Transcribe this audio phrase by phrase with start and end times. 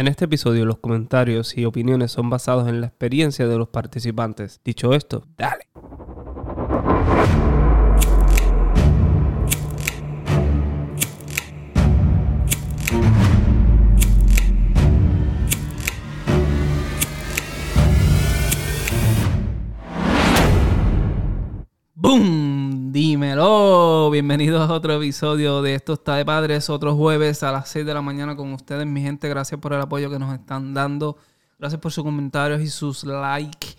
[0.00, 4.62] En este episodio los comentarios y opiniones son basados en la experiencia de los participantes.
[4.64, 5.69] Dicho esto, dale.
[24.30, 26.70] Bienvenidos a otro episodio de Esto está de Padres.
[26.70, 29.28] Otro jueves a las 6 de la mañana con ustedes, mi gente.
[29.28, 31.16] Gracias por el apoyo que nos están dando.
[31.58, 33.70] Gracias por sus comentarios y sus likes.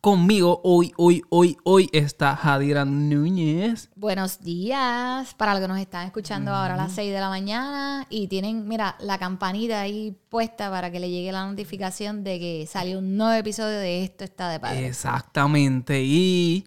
[0.00, 3.88] Conmigo hoy, hoy, hoy, hoy está Jadira Núñez.
[3.94, 8.04] Buenos días para los que nos están escuchando ahora a las 6 de la mañana
[8.10, 12.66] y tienen, mira, la campanita ahí puesta para que le llegue la notificación de que
[12.66, 14.82] salió un nuevo episodio de Esto está de Padres.
[14.82, 16.02] Exactamente.
[16.02, 16.66] Y...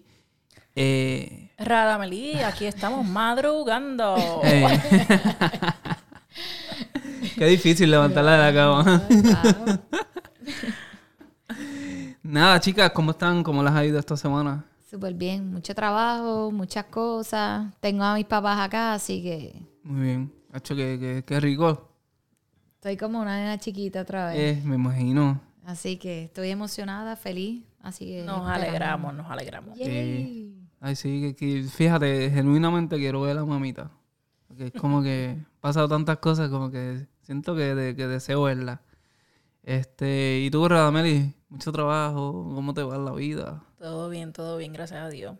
[0.76, 4.16] Eh, Radamelí, aquí estamos madrugando.
[4.44, 4.66] eh,
[7.36, 9.02] Qué difícil levantarla de la cama.
[9.22, 9.64] Claro.
[12.22, 13.42] Nada, chicas, ¿cómo están?
[13.42, 14.64] ¿Cómo las ha ido esta semana?
[14.90, 17.66] Súper bien, mucho trabajo, muchas cosas.
[17.80, 20.32] Tengo a mis papás acá, así que Muy bien.
[20.52, 21.90] Hacho, qué, qué- qué rico.
[22.76, 24.58] estoy como una nena chiquita otra vez.
[24.58, 25.40] Eh, me imagino.
[25.64, 27.64] Así que estoy emocionada, feliz.
[27.82, 29.76] Así que Nos alegramos, nos alegramos.
[29.78, 30.43] Yay.
[30.86, 33.90] Ay, sí, que, que- fíjate, genuinamente quiero ver a la mamita.
[34.48, 38.42] Porque es como que han pasado tantas cosas, como que siento que, de- que deseo
[38.42, 38.82] verla.
[39.62, 43.62] Este, y tú, Radameli, mucho trabajo, ¿cómo te va la vida?
[43.78, 45.36] Todo bien, todo bien, gracias a Dios.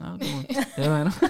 [0.00, 0.44] Ah, como-
[0.76, 1.10] qué bueno.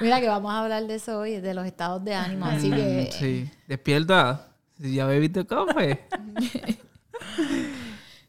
[0.00, 2.46] Mira que vamos a hablar de eso hoy, de los estados de ánimo.
[2.46, 4.48] Así que Mm, Sí, despierta.
[4.80, 6.06] Si ya bebiste café.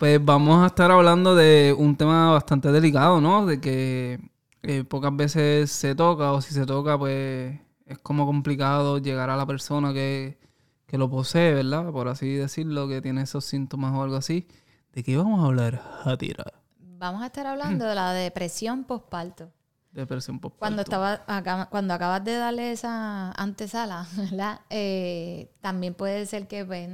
[0.01, 3.45] pues vamos a estar hablando de un tema bastante delicado, ¿no?
[3.45, 4.19] De que
[4.63, 9.37] eh, pocas veces se toca o si se toca, pues es como complicado llegar a
[9.37, 10.39] la persona que,
[10.87, 11.91] que lo posee, ¿verdad?
[11.91, 14.47] Por así decirlo, que tiene esos síntomas o algo así.
[14.91, 16.45] ¿De qué vamos a hablar, Hatira?
[16.79, 19.51] vamos a estar hablando de la depresión postparto.
[19.91, 20.59] Depresión postparto.
[20.61, 24.61] Cuando estaba acá- cuando acabas de darle esa antesala, ¿verdad?
[24.71, 26.89] Eh, también puede ser que pues,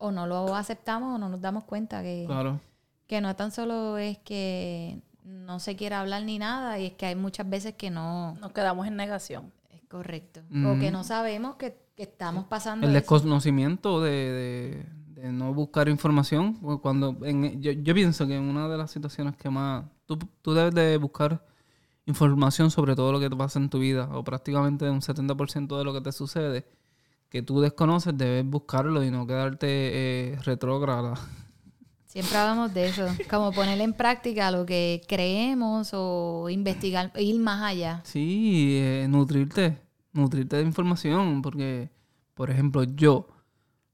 [0.00, 2.58] o no lo aceptamos o no nos damos cuenta que, Claro.
[3.06, 7.06] que no tan solo es que no se quiere hablar ni nada, y es que
[7.06, 9.52] hay muchas veces que no Nos quedamos en negación.
[9.70, 10.40] es correcto.
[10.66, 14.86] O que no sabemos que, que estamos pasando El desconocimiento de, de-
[15.20, 16.54] de no buscar información.
[16.80, 19.84] Cuando en- yo, yo pienso que en una de las situaciones que más...
[20.06, 21.44] Tú, tú debes de buscar
[22.06, 25.84] información sobre todo lo que te pasa en tu vida, o prácticamente un 70% de
[25.84, 26.66] lo que te sucede,
[27.30, 31.14] que tú desconoces, debes buscarlo y no quedarte eh, retrógrada.
[32.06, 37.62] Siempre hablamos de eso, como poner en práctica lo que creemos o investigar, ir más
[37.62, 38.00] allá.
[38.04, 39.78] Sí, eh, nutrirte,
[40.12, 41.88] nutrirte de información, porque,
[42.34, 43.28] por ejemplo, yo,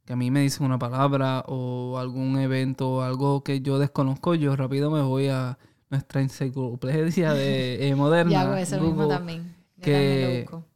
[0.07, 4.35] que a mí me dicen una palabra o algún evento o algo que yo desconozco,
[4.35, 5.59] yo rápido me voy a
[5.91, 8.33] nuestra enciclopedia de, eh, moderna.
[8.33, 9.55] Y hago eso mismo Google, también.
[9.77, 10.76] Yo que- también lo busco.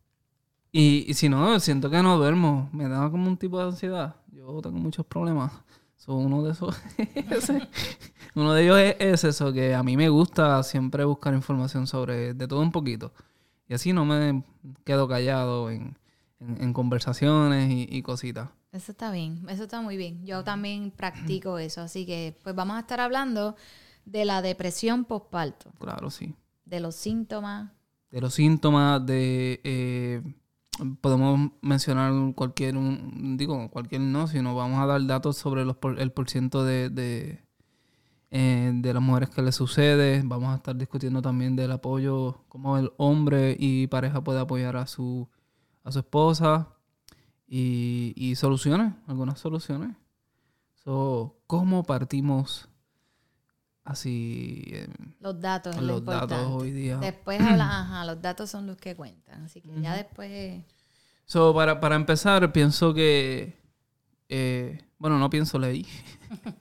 [0.73, 4.17] Y, y si no, siento que no duermo, me da como un tipo de ansiedad.
[4.33, 5.53] Yo tengo muchos problemas.
[5.97, 6.81] So, uno de esos,
[8.35, 12.35] uno de ellos es, es eso, que a mí me gusta siempre buscar información sobre
[12.35, 13.13] de todo un poquito.
[13.69, 14.43] Y así no me
[14.85, 15.97] quedo callado en,
[16.41, 18.49] en- en conversaciones y, y cositas.
[18.73, 20.25] Eso está bien, eso está muy bien.
[20.25, 23.57] Yo también practico eso, así que pues vamos a estar hablando
[24.05, 26.35] de la depresión postparto, Claro, sí.
[26.65, 27.71] de los síntomas.
[28.11, 29.61] De los síntomas, de...
[29.65, 30.23] eh,
[31.01, 32.75] podemos mencionar cualquier,
[33.37, 37.45] digo, cualquier no, sino vamos a dar datos sobre los el porciento de, de,
[38.31, 40.23] eh, de las mujeres que le sucede.
[40.25, 44.87] Vamos a estar discutiendo también del apoyo, cómo el hombre y pareja puede apoyar a
[44.87, 45.29] su,
[45.85, 46.69] a su esposa
[47.47, 49.97] y, y soluciones, algunas soluciones.
[50.85, 52.70] So, ¿Cómo partimos
[53.85, 54.89] así eh,
[55.21, 56.99] Los datos, lo los datos hoy día?
[56.99, 60.63] Después habla, ajá, los datos son los que cuentan, así que ya después
[61.27, 63.57] So, para, para empezar, pienso que.
[64.29, 65.87] eh, bueno, no pienso, leí.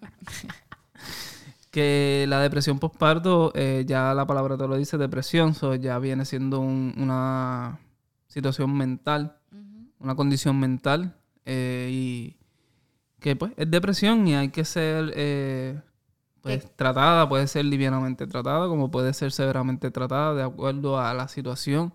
[1.72, 6.26] que la depresión postparto, eh, ya la palabra te lo dice, depresión, so, ya viene
[6.26, 7.80] siendo un- una
[8.28, 9.38] situación mental,
[10.00, 11.16] una condición mental,
[11.46, 12.38] eh, y
[13.20, 15.80] que pues es depresión y hay que ser eh,
[16.58, 21.28] pues, tratada, puede ser livianamente tratada, como puede ser severamente tratada de acuerdo a la
[21.28, 21.94] situación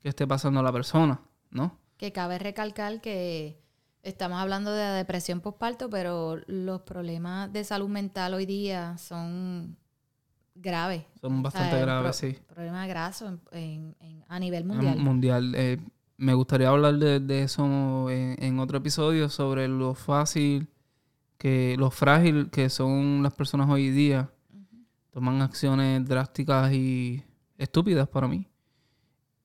[0.00, 1.76] que esté pasando la persona, ¿no?
[1.96, 3.60] que cabe recalcar que
[4.04, 9.76] estamos hablando de la depresión postparto, pero los problemas de salud mental hoy día son
[10.54, 11.02] graves.
[11.20, 12.38] Son O sea, bastante graves, pro- sí.
[12.54, 14.98] Problemas grasos en- en- en- a nivel En mundial.
[14.98, 15.54] Mundial.
[15.56, 15.78] eh,
[16.16, 17.64] me gustaría hablar de, de eso
[18.10, 20.68] en, en otro episodio sobre lo fácil
[21.38, 24.30] que lo frágil que son las personas hoy día
[25.12, 27.22] toman acciones drásticas y
[27.56, 28.46] estúpidas para mí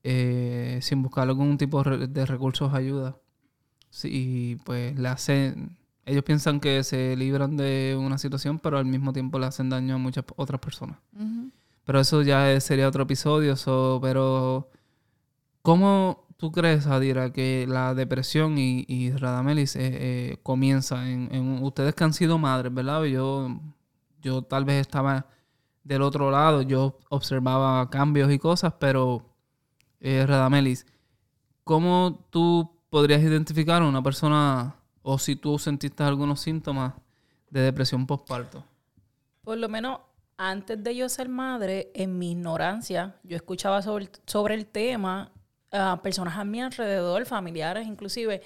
[0.02, 3.16] eh, sin buscar algún tipo de re- de recursos de ayuda.
[3.90, 5.76] Sí, pues le hacen
[6.06, 9.94] ellos piensan que se libran de una situación pero al mismo tiempo le hacen daño
[9.94, 10.98] a muchas otras personas.
[11.84, 13.56] Pero eso ya sería otro episodio.
[13.56, 14.68] so, pero,
[15.62, 21.94] ¿cómo tú crees, Adira, que la depresión y, Radamelis eh, eh, comienza en, en ustedes
[21.94, 23.02] que han sido madres, ¿verdad?
[23.04, 23.48] Yo,
[24.20, 25.24] yo tal vez estaba
[25.84, 29.24] del otro lado, yo observaba cambios y cosas, pero,
[30.00, 30.84] eh, Radamelis,
[31.64, 36.92] ¿cómo tú podrías identificar a una persona o si tú sentiste algunos síntomas
[37.48, 38.62] de depresión postparto?
[39.44, 39.98] Por lo menos
[40.36, 45.30] antes de yo ser madre, en mi ignorancia, yo escuchaba sobre, sobre el tema
[46.02, 48.42] personas a mi alrededor, familiares inclusive,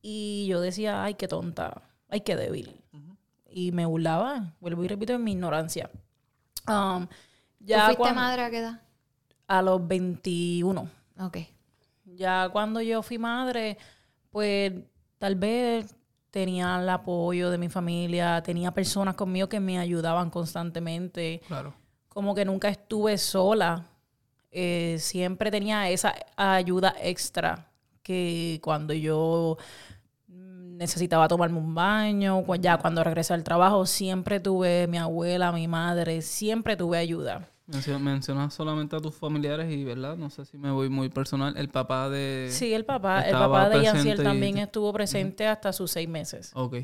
[0.00, 2.76] y yo decía, ay, qué tonta, ay, qué débil.
[3.54, 5.90] Y me burlaba, vuelvo y repito, en mi ignorancia.
[6.66, 7.14] Um, ¿Tú
[7.66, 8.80] ya fuiste madre a qué edad?
[9.46, 10.88] a los 21.
[11.20, 11.38] Ok.
[12.06, 13.76] Ya cuando yo fui madre,
[14.30, 14.72] pues
[15.18, 15.94] tal vez
[16.30, 21.74] tenía el apoyo de mi familia, tenía personas conmigo que me ayudaban constantemente, Claro.
[22.08, 23.84] como que nunca estuve sola,
[24.52, 27.70] Eh, siempre tenía esa ayuda extra
[28.02, 29.56] que cuando yo
[30.28, 36.22] necesitaba tomarme un baño, ya cuando regresé al trabajo, siempre tuve mi abuela, mi madre,
[36.22, 37.48] siempre tuve ayuda.
[37.68, 40.16] Mencio- Mencionas solamente a tus familiares y, ¿verdad?
[40.16, 41.56] No sé si me voy muy personal.
[41.56, 42.48] El papá de...
[42.50, 46.50] Sí, el papá, el papá de Yanciel y- también estuvo presente hasta sus seis meses.
[46.54, 46.78] Ok.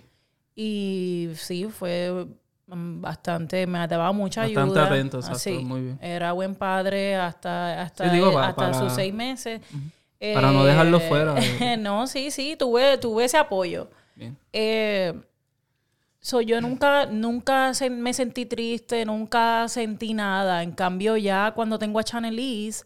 [0.54, 2.26] Y sí, fue
[2.70, 4.86] bastante, me daba mucha Bastante ayuda.
[4.86, 5.98] atento, exacto, Sí, muy bien.
[6.02, 9.60] Era buen padre hasta, hasta, Sí, digo, pa- hasta para- sus seis meses.
[10.34, 13.88] Para no dejarlo Eh, fuera de- no, sí, sí, tuve, tuve ese apoyo.
[14.16, 14.36] Bien.
[14.52, 15.14] Eh,
[16.20, 20.62] so, yo nunca, nunca se- me sentí triste, nunca sentí nada.
[20.62, 22.84] En cambio, ya cuando tengo a Chanelise,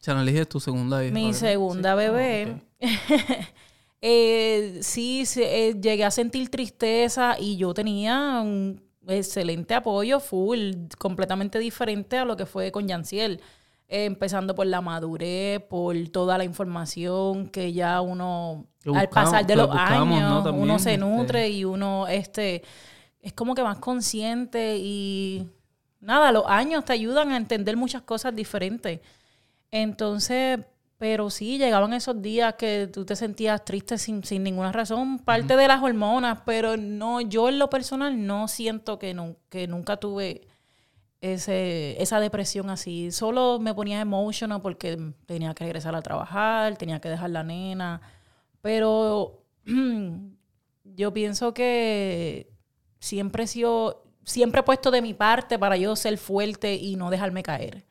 [0.00, 1.14] Chaneliz es tu segunda hija.
[1.14, 1.96] mi segunda Sí.
[1.96, 2.80] bebé, Ah,
[4.02, 11.58] eh, sí, eh, llegué a sentir tristeza y yo tenía un excelente apoyo, full, completamente
[11.58, 13.40] diferente a lo que fue con Yanciel.
[13.86, 19.56] Eh, empezando por la madurez, por toda la información que ya uno, al pasar de
[19.56, 20.26] los buscamos, ¿no?
[20.26, 21.04] años, También, uno se este.
[21.04, 22.62] nutre y uno, este,
[23.20, 25.46] es como que más consciente y
[26.00, 29.00] nada, los años te ayudan a entender muchas cosas diferentes.
[29.70, 30.60] Entonces,
[30.98, 35.56] pero sí, llegaban esos días que tú te sentías triste sin, sin ninguna razón, parte
[35.56, 39.96] de las hormonas, pero no, yo en lo personal no siento que, nu- que nunca
[39.98, 40.46] tuve
[41.20, 43.10] ese, esa depresión así.
[43.10, 48.00] Solo me ponía emotional porque tenía que regresar a trabajar, tenía que dejar la nena,
[48.60, 49.42] pero
[50.84, 52.50] yo pienso que
[52.98, 57.10] siempre he sido, siempre he puesto de mi parte para yo ser fuerte y no
[57.10, 57.84] dejarme caer.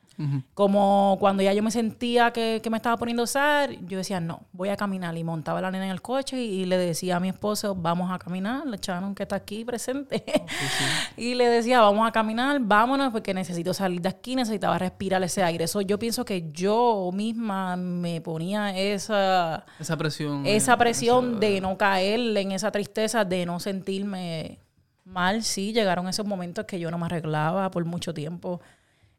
[0.53, 4.19] Como cuando ya yo me sentía que, que me estaba poniendo a usar, yo decía,
[4.19, 5.17] no, voy a caminar.
[5.17, 7.75] Y montaba a la nena en el coche y, y le decía a mi esposo,
[7.75, 8.65] vamos a caminar.
[8.67, 10.23] Le echaron que está aquí presente.
[11.17, 15.43] y le decía, vamos a caminar, vámonos, porque necesito salir de aquí, necesitaba respirar ese
[15.43, 15.63] aire.
[15.65, 20.45] Eso yo pienso que yo misma me ponía esa, Esa presión.
[20.45, 24.59] esa presión esa- de no caer en esa tristeza, de no sentirme
[25.05, 25.43] mal.
[25.43, 28.61] Sí, llegaron esos momentos que yo no me arreglaba por mucho tiempo.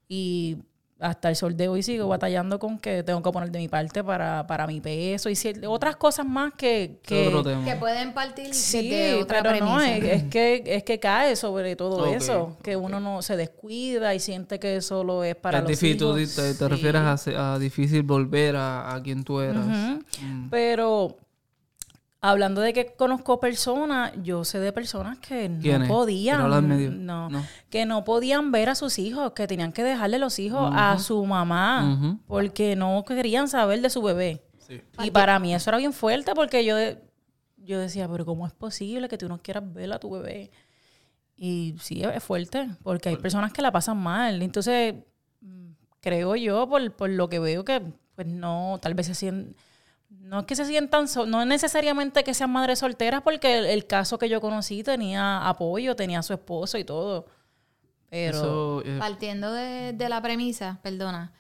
[0.09, 0.59] Y
[1.05, 4.03] hasta el sol de hoy sigo batallando con que tengo que poner de mi parte
[4.03, 5.35] para, para mi peso y
[5.67, 6.99] otras cosas más que...
[7.03, 7.65] que otro tema.
[7.65, 12.07] Que pueden partir Sí, otra pero no, es, es que, es que cae sobre todo
[12.07, 15.97] eso, que uno no se descuida y siente que solo es para es los difícil,
[16.03, 16.35] hijos.
[16.37, 16.69] te, te Sí.
[16.69, 19.67] refieres a, se- a difícil volver a, a quien tú eras.
[19.67, 20.49] Mm.
[20.51, 21.17] Pero
[22.31, 26.91] hablando de que conozco personas, yo sé de personas que no podían, ¿Quiero hablar medio?
[26.91, 27.45] no, No.
[27.69, 31.25] que no podían ver a sus hijos, que tenían que dejarle los hijos a su
[31.27, 34.43] mamá porque no querían saber de su bebé.
[34.67, 34.81] Sí.
[35.03, 36.77] Y para mí eso era bien fuerte porque yo,
[37.59, 40.51] yo decía, pero ¿cómo es posible que tú no quieras ver a tu bebé?
[41.37, 44.41] Y sí, es fuerte, porque hay personas que la pasan mal.
[44.41, 44.95] Entonces,
[45.43, 47.83] mm, creo yo, por, por lo que veo, que
[48.15, 49.57] pues no, tal vez se sienten,
[50.21, 53.67] no es que se sientan, so- no es necesariamente que sean madres solteras, porque el,
[53.67, 57.27] el caso que yo conocí tenía apoyo, tenía a su esposo y todo.
[58.11, 58.39] Pero...
[58.39, 61.33] Eso, eh, Partiendo de, de la premisa, perdona,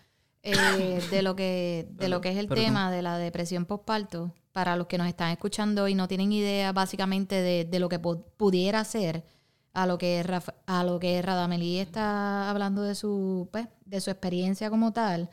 [0.42, 0.52] eh,
[1.10, 2.64] de lo que de lo que es el Perdón.
[2.64, 6.72] tema de la depresión postparto, para los que nos están escuchando y no tienen idea
[6.72, 9.24] básicamente de, de lo que pu- pudiera ser,
[9.72, 14.10] a lo que Rafa- a lo que Radameli está hablando de su pues, de su
[14.10, 15.30] experiencia como tal,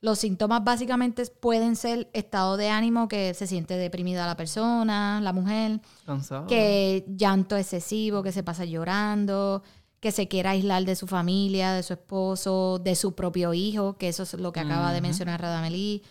[0.00, 5.32] Los síntomas básicamente pueden ser estado de ánimo que se siente deprimida la persona, la
[5.32, 6.46] mujer, Cansado.
[6.46, 9.62] que llanto excesivo, que se pasa llorando,
[9.98, 14.08] que se quiera aislar de su familia, de su esposo, de su propio hijo, que
[14.08, 16.02] eso es lo que acaba de mencionar Radamelí.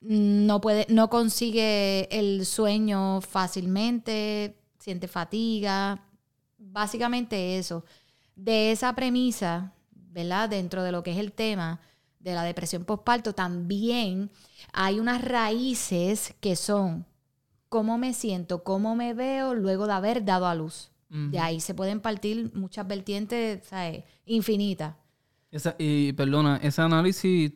[0.00, 6.04] No puede, no consigue el sueño fácilmente, siente fatiga,
[6.58, 7.84] básicamente eso.
[8.34, 10.48] De esa premisa, ¿verdad?
[10.48, 11.80] Dentro de lo que es el tema
[12.20, 14.30] de la depresión postparto, también
[14.72, 17.06] hay unas raíces que son
[17.68, 20.90] cómo me siento, cómo me veo luego de haber dado a luz.
[21.10, 24.04] De ahí se pueden partir muchas vertientes, ¿sabes?
[24.26, 24.94] Infinitas.
[25.50, 27.52] Esa- y perdona, ese análisis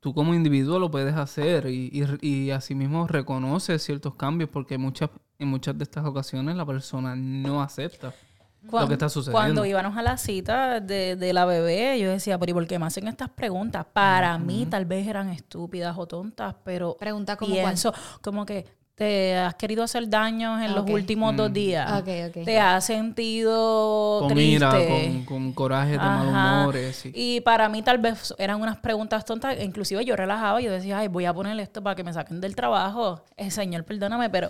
[0.00, 5.10] tú como individuo lo puedes hacer y, y, y asimismo reconoces ciertos cambios porque muchas,
[5.38, 8.14] en muchas de estas ocasiones la persona no acepta
[8.70, 9.38] lo que está sucediendo.
[9.38, 12.78] Cuando íbamos a la cita de, de la bebé, yo decía, pero ¿y por qué
[12.78, 13.86] me hacen estas preguntas?
[13.92, 18.66] Para mí tal vez eran estúpidas o tontas, pero Preguntas como pienso como que
[18.98, 22.00] te has querido hacer daño en los últimos dos días.
[22.00, 22.44] Ok, ok.
[22.44, 24.88] Te has sentido con ira, triste.
[24.88, 26.60] con, con coraje, de mal Ajá.
[26.62, 26.96] humores.
[26.96, 27.12] sí.
[27.14, 31.06] Y para mí tal vez eran unas preguntas tontas, inclusive yo relajaba, yo decía, ay,
[31.06, 33.24] voy a poner esto para que me saquen del trabajo.
[33.36, 34.48] Eh, señor, perdóname, pero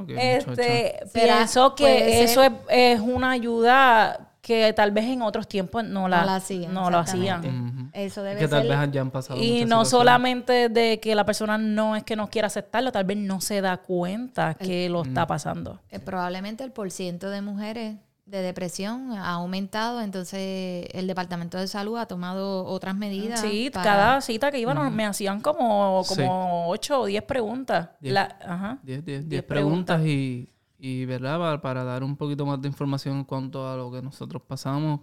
[0.00, 6.06] Ok, este, pienso que eso es una ayuda que tal vez en otros tiempos no
[6.06, 7.90] la, No la hacían, no lo hacían.
[7.94, 9.10] Eso Es debe que tal ser...
[9.10, 13.04] pasado Y no solamente de que la persona no es que no quiera aceptarlo, tal
[13.04, 15.80] vez no se da cuenta que lo está pasando.
[15.90, 17.96] eh, probablemente el porciento de mujeres
[18.26, 23.40] de depresión ha aumentado, entonces el Departamento de Salud ha tomado otras medidas.
[23.40, 26.16] Sí, para- cada cita que iban me hacían como, Sí.
[26.16, 27.88] como 8 o 10 preguntas.
[28.00, 28.12] Diez.
[28.14, 28.78] La- ajá.
[28.82, 30.50] 10 10 Diez preguntas y,
[30.84, 31.62] y ¿verdad?
[31.62, 35.00] Para, dar un poquito más de información en cuanto a lo que nosotros pasamos.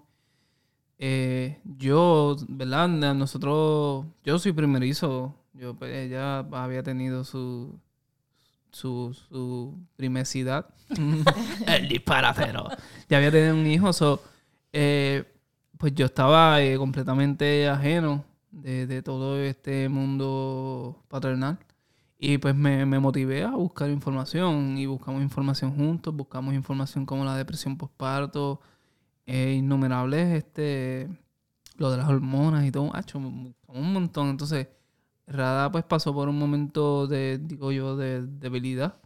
[1.00, 2.88] Eh, yo, ¿verdad?
[3.16, 5.34] Nosotros, yo soy primerizo.
[5.54, 6.14] Yo, pues,
[6.52, 7.80] había tenido su,
[8.72, 9.76] su, su.
[11.68, 12.68] El disparatero.
[13.10, 13.92] Ya había tenido un hijo.
[13.92, 14.22] so,
[14.72, 15.24] eh,
[15.80, 21.58] pues yo estaba eh, completamente ajeno de todo este mundo paternal.
[22.24, 27.26] Y pues me, me motivé a buscar información y buscamos información juntos, buscamos información como
[27.26, 28.62] la depresión postparto,
[29.26, 31.10] eh, innumerables, este,
[31.78, 34.30] lo de las hormonas y todo, buscamos un montón.
[34.30, 34.68] Entonces,
[35.26, 38.98] Rada pues pasó por un momento de, digo yo, de debilidad.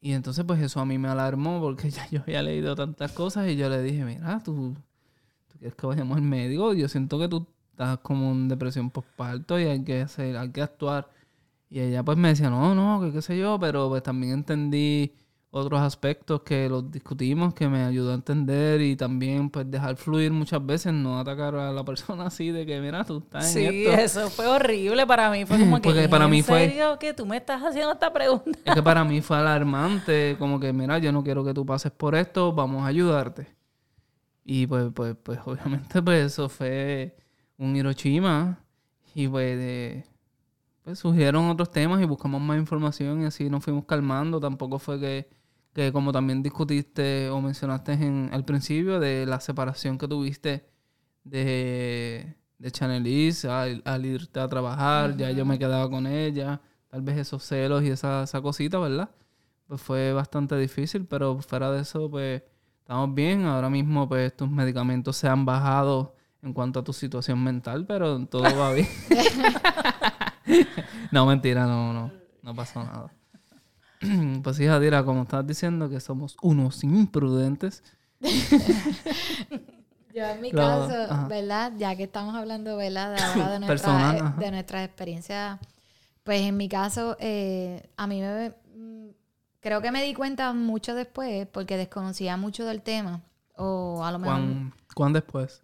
[0.00, 3.46] Y entonces pues eso a mí me alarmó porque ya yo había leído tantas cosas
[3.50, 4.74] y yo le dije, mira, tú,
[5.48, 9.60] tú quieres que vayamos al médico, yo siento que tú estás como en depresión postparto
[9.60, 11.17] y hay que hacer, hay que actuar.
[11.70, 15.12] Y ella pues me decía, no, no, que qué sé yo, pero pues también entendí
[15.50, 20.30] otros aspectos que los discutimos, que me ayudó a entender y también pues dejar fluir
[20.30, 23.74] muchas veces, no atacar a la persona así de que, mira, tú estás Sí, en
[23.74, 23.92] esto.
[24.22, 25.44] eso fue horrible para mí.
[25.46, 28.50] Fue como que, para ¿en mí fue- serio que tú me estás haciendo esta pregunta?
[28.64, 31.92] Es que para mí fue alarmante, como que, mira, yo no quiero que tú pases
[31.92, 33.46] por esto, vamos a ayudarte.
[34.44, 37.16] Y pues, pues, pues, obviamente, pues eso fue
[37.58, 38.58] un Hiroshima.
[39.14, 40.04] Y pues, de-
[40.88, 44.40] pues surgieron otros temas y buscamos más información y así nos fuimos calmando.
[44.40, 45.28] Tampoco fue que,
[45.74, 50.66] que como también discutiste o mencionaste en, al principio, de la separación que tuviste
[51.24, 57.02] de, de Chanelis al, al irte a trabajar, ya yo me quedaba con ella, tal
[57.02, 59.10] vez esos celos y esa, esa cosita, ¿verdad?
[59.66, 62.42] Pues fue bastante difícil, pero fuera de eso, pues
[62.78, 63.44] estamos bien.
[63.44, 68.24] Ahora mismo, pues tus medicamentos se han bajado en cuanto a tu situación mental, pero
[68.24, 68.88] todo va bien.
[71.12, 72.12] no, mentira, no, no,
[72.42, 73.12] no pasó nada.
[74.42, 77.82] pues sí, Jadira, como estás diciendo que somos unos imprudentes,
[80.14, 81.28] Yo en mi Lo- caso, ajá.
[81.28, 81.72] ¿verdad?
[81.76, 83.14] Ya que estamos hablando, ¿verdad?
[83.14, 84.40] De ahora de, nuestra, Personal, ajá.
[84.40, 85.58] de nuestras experiencias,
[86.24, 88.50] pues en mi caso, eh, a mí me...
[88.74, 89.08] mm,
[89.60, 93.22] Creo que me di cuenta mucho después porque desconocía mucho del tema.
[93.56, 95.62] O a lo mejor ¿cuán, cuán después?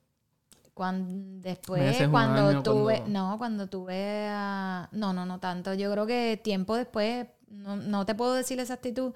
[0.74, 4.88] Cuando después, cuando tuve, cuando- no, cuando tuve a...
[4.92, 5.72] No, no, no tanto.
[5.74, 9.12] Yo creo que tiempo después, no, no te puedo decir esa actitud,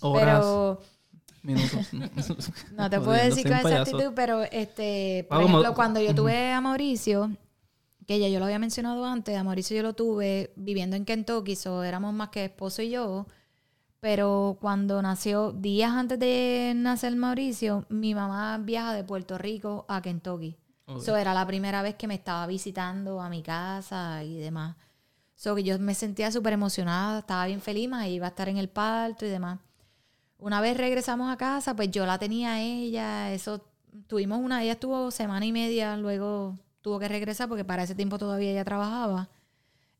[0.00, 0.80] Horas, pero...
[1.42, 1.88] minutos.
[2.72, 6.52] No te puedo decir con actitud, pero este, por Ah, como- ejemplo, cuando yo tuve
[6.52, 7.30] a Mauricio,
[8.06, 11.56] que ya yo lo había mencionado antes, a Mauricio yo lo tuve viviendo en Kentucky,
[11.56, 13.26] so éramos más que esposo y yo.
[14.00, 20.00] Pero cuando nació, días antes de nacer Mauricio, mi mamá viaja de Puerto Rico a
[20.00, 20.56] Kentucky.
[20.90, 21.02] Ok.
[21.02, 24.76] So era la primera vez que me estaba visitando a mi casa y demás.
[25.34, 28.58] So que yo me sentía súper emocionada, estaba bien feliz, más iba a estar en
[28.58, 29.58] el parto y demás.
[30.38, 33.64] Una vez regresamos a casa, pues yo la tenía a ella, eso,
[34.06, 38.18] tuvimos una, ella estuvo semana y media, luego tuvo que regresar porque para ese tiempo
[38.18, 39.28] todavía ella trabajaba.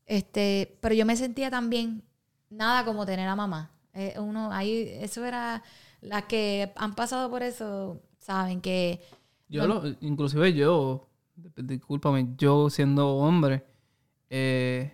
[0.05, 2.03] Este, pero yo me sentía también
[2.49, 3.71] nada como tener a mamá.
[3.93, 5.63] Eh, uno, ahí, eso era,
[6.01, 9.01] las que han pasado por eso, saben que...
[9.51, 11.09] Yo, lo, inclusive yo,
[11.57, 13.65] discúlpame, yo siendo hombre,
[14.29, 14.93] eh,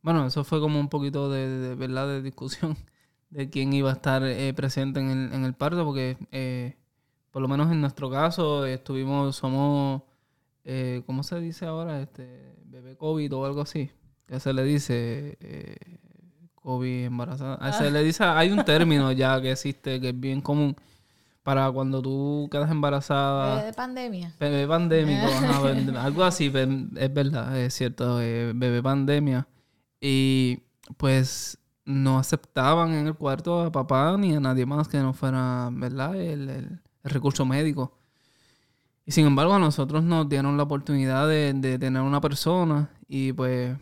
[0.00, 2.76] bueno, eso fue como un poquito de, verdad de discusión
[3.30, 6.76] de quién iba a estar eh, presente en el, en el parto, porque eh,
[7.32, 10.02] por lo menos en nuestro caso estuvimos, somos,
[11.04, 12.00] ¿cómo se dice ahora?
[12.00, 13.90] Este, bebé COVID o algo así.
[14.28, 15.36] Ya se le dice
[16.54, 17.58] COVID embarazada.
[17.60, 17.72] Ah.
[17.72, 20.76] Se le dice, hay un término ya que existe que es bien común
[21.44, 23.56] para cuando tú quedas embarazada.
[23.56, 24.34] Bebé de pandemia.
[24.40, 25.26] Bebé pandémico,
[26.00, 29.46] algo así, es verdad, es cierto, eh, bebé pandemia.
[30.00, 30.62] Y
[30.96, 35.68] pues no aceptaban en el cuarto a papá ni a nadie más que no fuera,
[35.70, 36.16] ¿verdad?
[36.16, 37.98] El, recurso médico.
[39.04, 43.34] Y sin embargo a nosotros nos dieron la oportunidad de, de tener una persona y
[43.34, 43.76] pues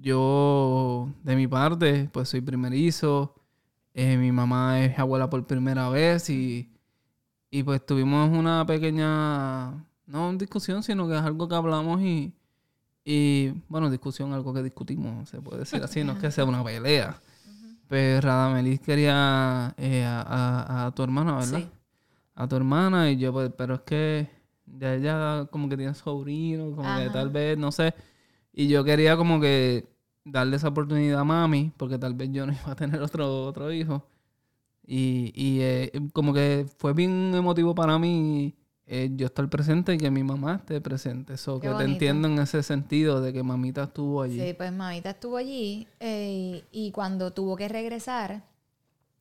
[0.00, 3.34] yo de mi parte pues soy primerizo
[4.00, 6.70] eh, mi mamá es abuela por primera vez y,
[7.50, 9.72] y pues tuvimos una pequeña,
[10.06, 12.32] no discusión, sino que es algo que hablamos y,
[13.04, 16.64] y bueno, discusión, algo que discutimos, se puede decir así, no es que sea una
[16.64, 17.20] pelea.
[17.88, 21.58] Pero pues, Radamelis quería eh, a, a, tu hermana, ¿verdad?
[21.58, 21.68] Sí.
[22.36, 24.30] A tu hermana y yo, pues, pero es que
[24.64, 27.92] de ella como que tiene sobrino, como que tal vez, no sé.
[28.50, 29.84] Y yo quería como que
[30.24, 33.72] darle esa oportunidad a mami, porque tal vez yo no iba a tener otro, otro
[33.72, 34.06] hijo.
[34.86, 38.56] Y, y eh, como que fue bien emotivo para mí
[38.92, 41.34] eh, yo estar presente y que mi mamá esté presente.
[41.34, 44.40] Eso, que te entiendo en ese sentido de que mamita estuvo allí.
[44.40, 48.42] Sí, pues mamita estuvo allí eh, y cuando tuvo que regresar,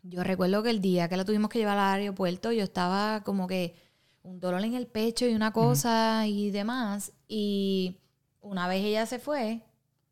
[0.01, 3.45] yo recuerdo que el día que la tuvimos que llevar al aeropuerto, yo estaba como
[3.45, 3.75] que
[4.23, 7.11] un dolor en el pecho y una cosa y demás.
[7.27, 7.97] Y
[8.41, 9.61] una vez ella se fue,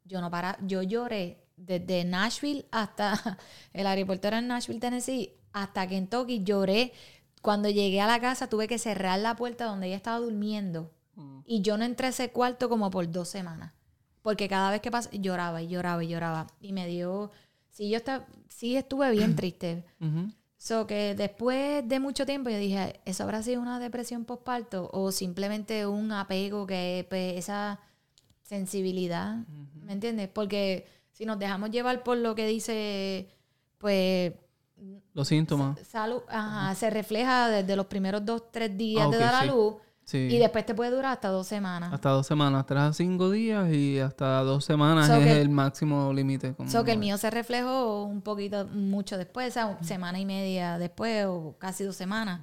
[0.08, 3.38] yo no para, yo lloré desde Nashville hasta
[3.74, 6.94] el aeropuerto era en Nashville, Tennessee, hasta Kentucky, lloré.
[7.42, 10.92] Cuando llegué a la casa tuve que cerrar la puerta donde ella estaba durmiendo.
[11.16, 11.40] Mm.
[11.46, 13.74] Y yo no entré a ese cuarto como por dos semanas.
[14.22, 16.48] Porque cada vez que pasé, lloraba y lloraba y lloraba.
[16.62, 17.32] Y me dio.
[17.70, 19.86] Sí, yo estaba, sí estuve bien triste.
[20.58, 24.90] So que después de mucho tiempo yo dije, ¿eso habrá sido una depresión postparto?
[24.92, 27.80] O simplemente un apego que pues, esa
[28.48, 29.36] sensibilidad,
[29.84, 30.30] ¿me entiendes?
[30.30, 33.28] Porque si nos dejamos llevar por lo que dice,
[33.78, 34.34] pues...
[35.14, 35.80] Los síntomas.
[35.80, 39.76] Salud, ajá, se refleja desde los primeros dos, tres días ah, de dar a luz.
[40.14, 41.92] Y después te puede durar hasta dos semanas.
[41.92, 46.56] Hasta dos semanas, tres a cinco días y hasta dos semanas es el máximo límite.
[46.68, 50.78] So que el mío se reflejó un poquito, mucho después, o sea, semana y media
[50.78, 52.40] después o casi dos semanas.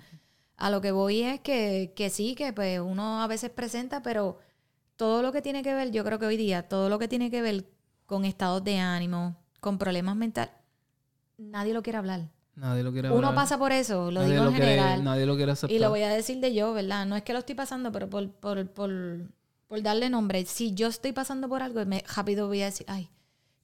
[0.58, 4.38] A lo que voy es que, que sí, que pues uno a veces presenta, pero
[4.96, 7.30] todo lo que tiene que ver, yo creo que hoy día, todo lo que tiene
[7.30, 7.66] que ver
[8.06, 10.54] con estados de ánimo, con problemas mentales,
[11.38, 12.28] nadie lo quiere hablar.
[12.56, 13.18] Nadie lo quiere hablar.
[13.18, 15.02] Uno pasa por eso, lo digo en general.
[15.02, 15.74] nadie lo quiere aceptar.
[15.74, 17.04] Y lo voy a decir de yo, ¿verdad?
[17.06, 18.92] No es que lo estoy pasando, pero por, por, por,
[19.66, 20.44] por darle nombre.
[20.44, 23.10] Si yo estoy pasando por algo, me, rápido voy a decir, ay,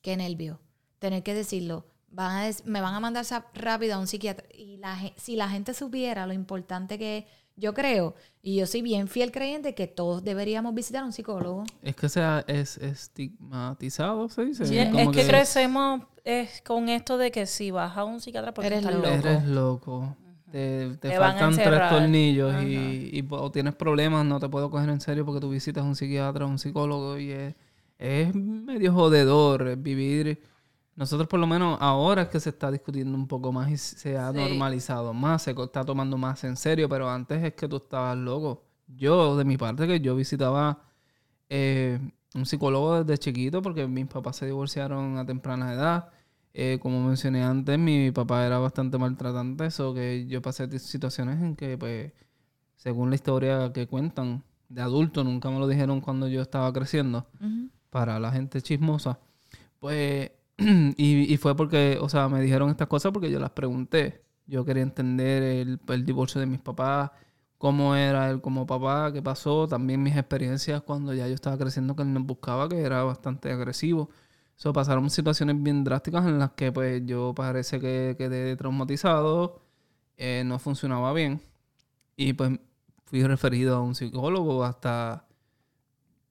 [0.03, 0.61] qué nervio.
[0.99, 1.87] Tener que decirlo.
[2.09, 4.45] Van a me van a mandar rápido a un psiquiatra.
[4.53, 7.25] Y la, si la gente supiera lo importante que es
[7.61, 11.65] yo creo, y yo soy bien fiel creyente, que todos deberíamos visitar a un psicólogo.
[11.83, 14.65] Es que sea es estigmatizado, se dice.
[14.65, 18.85] es que, crecemos es con esto de que si vas a un psiquiatra porque eres
[18.85, 19.07] loco.
[19.07, 20.17] Eres loco.
[20.51, 25.41] Te, faltan tres tornillos y, o tienes problemas, no te puedo coger en serio porque
[25.41, 27.55] tú visitas a un psiquiatra, un psicólogo y es,
[27.99, 30.43] es medio jodedor vivir
[31.01, 34.19] nosotros por lo menos ahora es que se está discutiendo un poco más y se
[34.19, 38.19] ha normalizado más, se está tomando más en serio, pero antes es que tú estabas
[38.19, 38.65] loco.
[38.87, 40.83] Yo, de mi parte, que yo visitaba
[41.49, 41.99] eh,
[42.35, 46.11] un psicólogo desde chiquito porque mis papás se divorciaron a temprana edad.
[46.53, 51.57] Eh, como mencioné antes, mi papá era bastante maltratante, eso que yo pasé situaciones en
[51.57, 52.13] que, pues,
[52.77, 57.27] según la historia que cuentan de adulto, nunca me lo dijeron cuando yo estaba creciendo,
[57.89, 59.19] para la gente chismosa,
[59.79, 60.33] pues
[60.97, 64.25] y, fue porque, o sea, me dijeron estas cosas porque yo las pregunté.
[64.47, 67.11] Yo quería entender el, el, divorcio de mis papás,
[67.59, 71.97] cómo era él como papá, qué pasó, también mis experiencias cuando ya yo estaba creciendo
[71.97, 74.11] que él nos buscaba, que era bastante agresivo.
[74.57, 79.63] So, pasaron situaciones bien drásticas en las que pues yo parece que quedé traumatizado,
[80.19, 81.41] eh, no funcionaba bien.
[82.17, 82.59] Y pues
[83.07, 85.27] fui referido a un psicólogo hasta,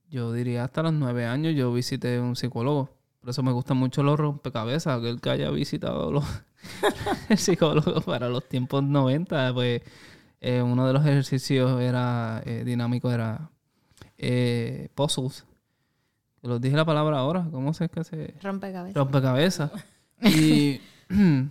[0.09, 2.98] yo diría hasta los nueve años yo visité un psicólogo.
[3.21, 4.97] Por eso me gustan mucho los rompecabezas.
[4.99, 6.23] Aquel que haya visitado los,
[7.29, 9.81] el psicólogo para los tiempos 90, pues
[10.41, 13.49] eh, uno de los ejercicios era eh, dinámico, era
[14.17, 15.45] eh, puzzles.
[16.41, 18.33] los dije la palabra ahora, ¿cómo se es que se...?
[18.41, 18.95] Rompecabezas.
[18.95, 19.71] Rompecabezas.
[20.21, 20.79] y,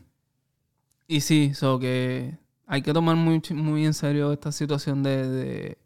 [1.06, 5.78] y sí, so que hay que tomar muy, muy en serio esta situación de, de-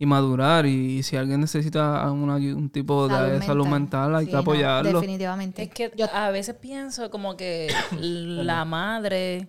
[0.00, 4.36] y madurar y, si alguien necesita una- un tipo de salud mental, hay Sí, que
[4.36, 4.92] no, apoyarlo.
[5.00, 5.62] definitivamente.
[5.62, 7.68] Es que Yo- a veces pienso como que
[8.00, 9.48] la madre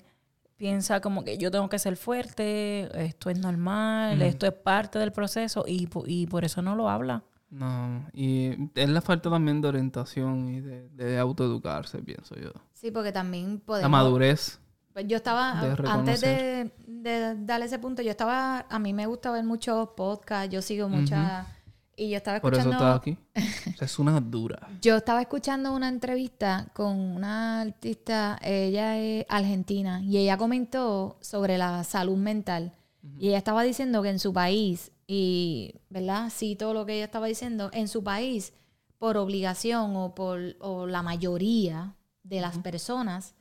[0.57, 5.11] piensa como que yo tengo que ser fuerte, esto es normal, esto es parte del
[5.11, 7.23] proceso y, y por eso no lo habla.
[7.49, 12.51] No, y es la falta también de orientación y de, de autoeducarse, pienso yo.
[12.73, 13.91] sí, porque también La podemos...
[13.91, 14.60] madurez.
[14.93, 19.05] Pues yo estaba, de antes de, de darle ese punto, yo estaba, a mí me
[19.05, 21.47] gusta ver muchos podcasts, yo sigo muchas,
[21.95, 23.17] y yo estaba Por eso escuchando, está aquí.
[23.79, 24.67] Es una dura.
[24.81, 31.57] yo estaba escuchando una entrevista con una artista, ella es argentina, y ella comentó sobre
[31.57, 32.73] la salud mental,
[33.17, 36.31] y ella estaba diciendo que en su país, y, ¿verdad?
[36.33, 38.53] Sí, todo lo que ella estaba diciendo, en su país,
[38.97, 43.33] por obligación o por o la mayoría de las personas,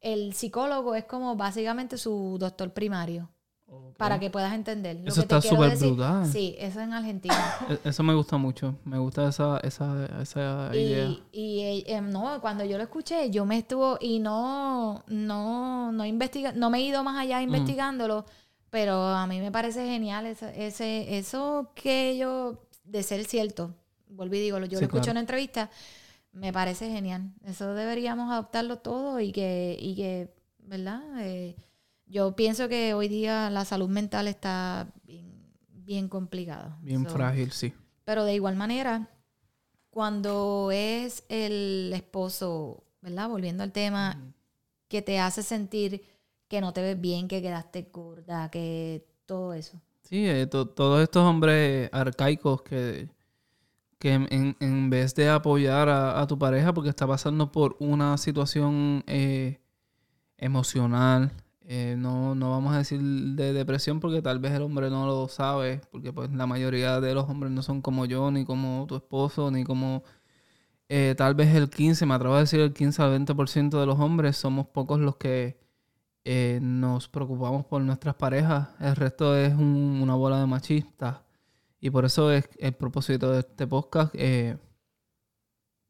[0.00, 3.28] el psicólogo es como básicamente su doctor primario.
[3.96, 4.96] Para que puedas entender.
[4.96, 6.26] Lo Eso que te está quiero súper decir- brutal.
[6.26, 7.54] Sí, eso en Argentina.
[7.68, 8.74] E- Eso me gusta mucho.
[8.84, 11.04] Me gusta esa, esa, esa idea.
[11.08, 15.92] y y eh, eh, no, cuando yo lo escuché, yo me estuvo y no, no,
[15.92, 18.24] no investiga, no me he ido más allá investigándolo,
[18.70, 23.74] pero a mí me parece genial ese, ese, eso que yo, de ser cierto,
[24.08, 25.10] vuelvo y digo, yo Sí, lo escucho claro.
[25.10, 25.70] en una entrevista,
[26.32, 27.32] me parece genial.
[27.44, 31.02] Eso deberíamos adoptarlo todo y que, y que ¿verdad?
[31.20, 31.56] Eh,
[32.06, 35.32] yo pienso que hoy día la salud mental está bien,
[35.68, 36.78] bien complicada.
[36.82, 37.72] Bien So, frágil, sí.
[38.04, 39.08] pero de igual manera,
[39.90, 43.28] cuando es el esposo, ¿verdad?
[43.28, 44.16] Volviendo al tema,
[44.88, 46.02] que te hace sentir
[46.48, 49.80] que no te ves bien, que quedaste gorda, que todo eso.
[50.02, 53.08] Sí, eh, to- todos estos hombres arcaicos que,
[54.00, 58.18] que en, en- vez de apoyar a, a tu pareja porque está pasando por una
[58.18, 59.60] situación eh,
[60.38, 61.32] emocional,
[61.62, 65.28] eh, no, no vamos a decir de depresión porque tal vez el hombre no lo
[65.28, 68.96] sabe, porque pues la mayoría de los hombres no son como yo, ni como tu
[68.96, 70.02] esposo, ni como
[70.88, 73.98] eh, tal vez el 15, me atrevo a decir el 15 al 20% de los
[74.00, 75.58] hombres, somos pocos los que
[76.60, 81.16] nos preocupamos por nuestras parejas, el resto es un- una bola de machistas.
[81.80, 84.58] Y por eso es el propósito de este podcast, eh,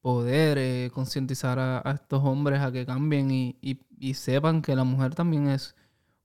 [0.00, 4.74] poder eh, concientizar a, a estos hombres a que cambien y, y- y sepan que
[4.74, 5.74] la mujer también es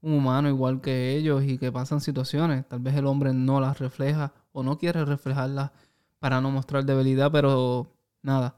[0.00, 2.66] un humano igual que ellos y que pasan situaciones.
[2.68, 5.72] Tal vez el hombre no las refleja o no quiere reflejarlas
[6.18, 8.56] para no mostrar debilidad, pero nada.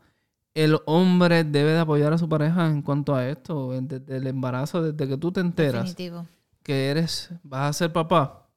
[0.54, 4.82] El hombre debe de apoyar a su pareja en cuanto a esto, desde el embarazo,
[4.82, 6.26] desde que tú te enteras Definitivo.
[6.62, 8.48] que eres, vas a ser papá,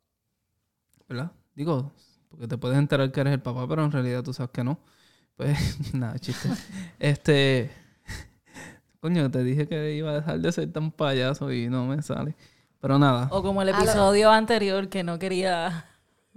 [1.08, 1.32] ¿verdad?
[1.56, 1.92] Digo,
[2.32, 4.80] porque te puedes enterar que eres el papá, pero en realidad tú sabes que no.
[5.36, 5.58] Pues
[5.94, 6.50] nada, chiste.
[7.00, 7.70] Este,
[9.00, 12.36] coño, te dije que iba a dejar de ser tan payaso y no me sale.
[12.80, 13.28] Pero nada.
[13.32, 15.86] O como el lo- episodio anterior que no quería,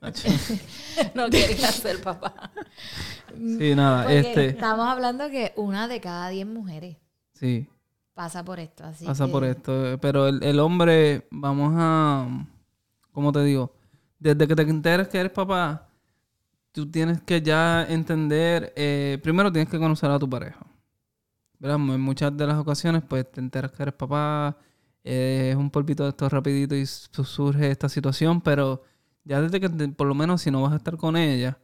[1.14, 2.50] no quería ser papá.
[3.37, 6.96] Sí, nada, Porque este, estamos hablando que una de cada diez mujeres
[7.33, 7.66] sí,
[8.14, 8.85] pasa por esto.
[8.85, 9.98] Así pasa que- por esto.
[10.00, 12.28] Pero el, el hombre, vamos a,
[13.12, 13.73] ¿cómo te digo?
[14.24, 15.88] Desde que te enteres que eres papá,
[16.72, 20.66] tú tienes que ya entender, eh, primero tienes que conocer a tu pareja.
[21.58, 21.76] ¿Verdad?
[21.78, 24.56] En muchas de las ocasiones, pues te enteras que eres papá,
[25.04, 28.82] eh, es un polvito de esto rapidito y su- surge esta situación, pero
[29.24, 31.58] ya desde que, por lo menos si no vas a estar con ella,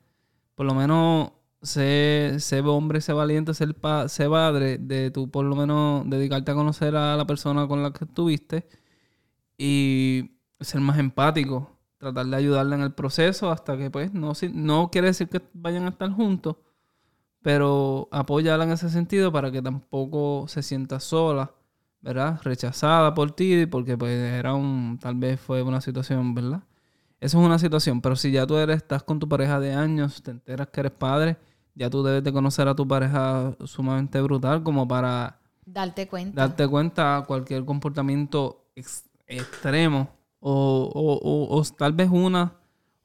[0.56, 5.56] por lo menos sé, hombre, sé valiente, sé, pa- sé padre, de tú por lo
[5.56, 8.68] menos dedicarte a conocer a la persona con la que estuviste
[9.58, 14.90] y ser más empático, tratar de ayudarla en el proceso hasta que pues no, no
[14.90, 16.56] quiere decir que vayan a estar juntos,
[17.42, 21.52] pero apóyala en ese sentido para que tampoco se sienta sola,
[22.02, 22.40] ¿verdad?
[22.42, 26.62] Rechazada por ti porque pues era un, tal vez fue una situación, ¿verdad?
[27.20, 30.22] Eso es una situación, pero si ya tú eres, estás con tu pareja de años,
[30.22, 31.36] te enteras que eres padre,
[31.74, 36.42] ya tú debes de conocer a tu pareja sumamente brutal como para Darte cuenta.
[36.46, 40.08] darte cuenta a cualquier comportamiento ex- extremo
[40.40, 42.54] o, o- o- o tal vez una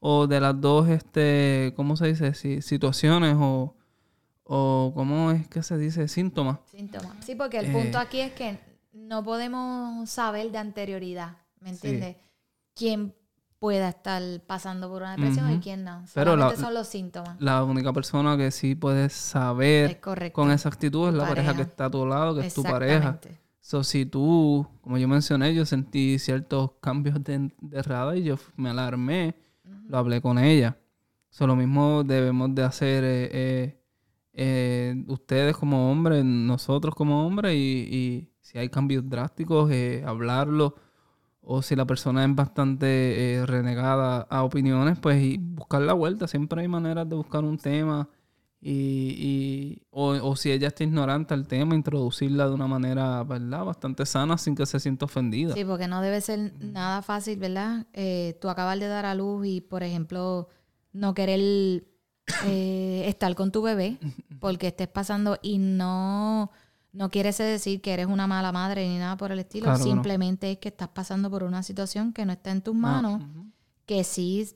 [0.00, 2.34] o de las dos, este, ¿cómo se dice?
[2.34, 3.74] Si- situaciones o,
[4.44, 6.08] o ¿cómo es que se dice?
[6.08, 6.58] Síntomas.
[6.70, 7.12] Síntomas.
[7.24, 7.72] Sí, porque el Eh.
[7.72, 8.58] punto aquí es que
[8.92, 11.86] no podemos saber de anterioridad, ¿me Sí.
[11.88, 12.16] entiendes?
[12.74, 13.14] Quién
[13.58, 16.04] pueda estar pasando por una depresión y quién no.
[16.14, 17.40] Pero la- son los síntomas.
[17.40, 19.98] La única persona que sí puedes saber
[20.32, 21.52] con exactitud es la pareja.
[21.52, 21.70] que pareja.
[21.70, 23.18] está a tu lado, que es tu pareja.
[23.68, 28.36] So, si tú, como yo mencioné, yo sentí ciertos cambios de, de radar y yo
[28.54, 29.34] me alarmé,
[29.88, 30.78] lo hablé con ella.
[31.30, 33.82] So, lo mismo debemos de hacer eh, eh,
[34.34, 40.76] eh, ustedes como hombres, nosotros como hombres, y, y si hay cambios drásticos, eh, hablarlo.
[41.40, 42.86] O si la persona es bastante
[43.34, 46.28] eh, renegada a opiniones, pues y buscar la vuelta.
[46.28, 48.08] Siempre hay maneras de buscar un tema.
[48.60, 48.72] Y,
[49.18, 49.55] y
[50.28, 53.64] o, si ella está ignorante al tema, introducirla de una manera, ¿verdad?
[53.64, 55.54] Bastante sana sin que se sienta ofendida.
[55.54, 57.86] Sí, porque no debe ser nada fácil, ¿verdad?
[57.92, 60.48] Eh, tú acabas de dar a luz y, por ejemplo,
[60.92, 61.84] no querer
[62.44, 63.98] eh, estar con tu bebé
[64.40, 66.50] porque estés pasando y no,
[66.92, 69.64] no quiere decir que eres una mala madre ni nada por el estilo.
[69.64, 69.92] Claro que no.
[69.94, 73.28] Simplemente es que estás pasando por una situación que no está en tus manos, Ah,
[73.30, 73.46] ujú.
[73.86, 74.48] que sí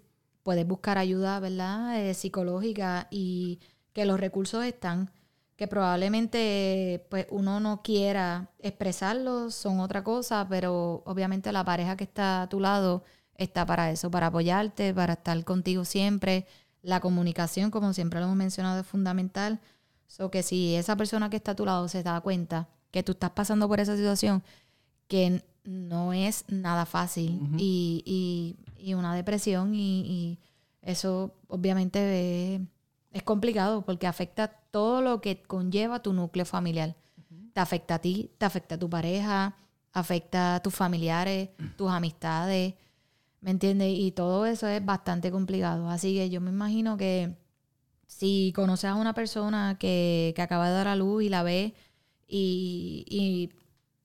[0.42, 2.00] puedes buscar ayuda, ¿verdad?
[2.00, 3.60] Eh, psicológica y
[3.92, 5.10] que los recursos están
[5.60, 12.04] que probablemente pues uno no quiera expresarlos, son otra cosa, pero obviamente la pareja que
[12.04, 16.46] está a tu lado está para eso, para apoyarte, para estar contigo siempre.
[16.80, 19.60] La comunicación, como siempre lo hemos mencionado, es fundamental.
[20.06, 23.12] So que si esa persona que está a tu lado se da cuenta que tú
[23.12, 24.42] estás pasando por esa situación,
[25.08, 30.38] que no es nada fácil y, y- y una depresión y, y
[30.80, 32.60] eso obviamente es,
[33.12, 36.96] es complicado porque afecta todo lo que conlleva tu núcleo familiar.
[37.52, 39.56] Te afecta a ti, te afecta a tu pareja,
[39.92, 42.74] afecta a tus familiares, tus amistades,
[43.40, 43.92] ¿me entiendes?
[43.96, 45.88] Y todo eso es bastante complicado.
[45.88, 47.36] Así que yo me imagino que
[48.06, 51.72] si conoces a una persona que, que acaba de dar a luz y la ves
[52.26, 53.50] y, y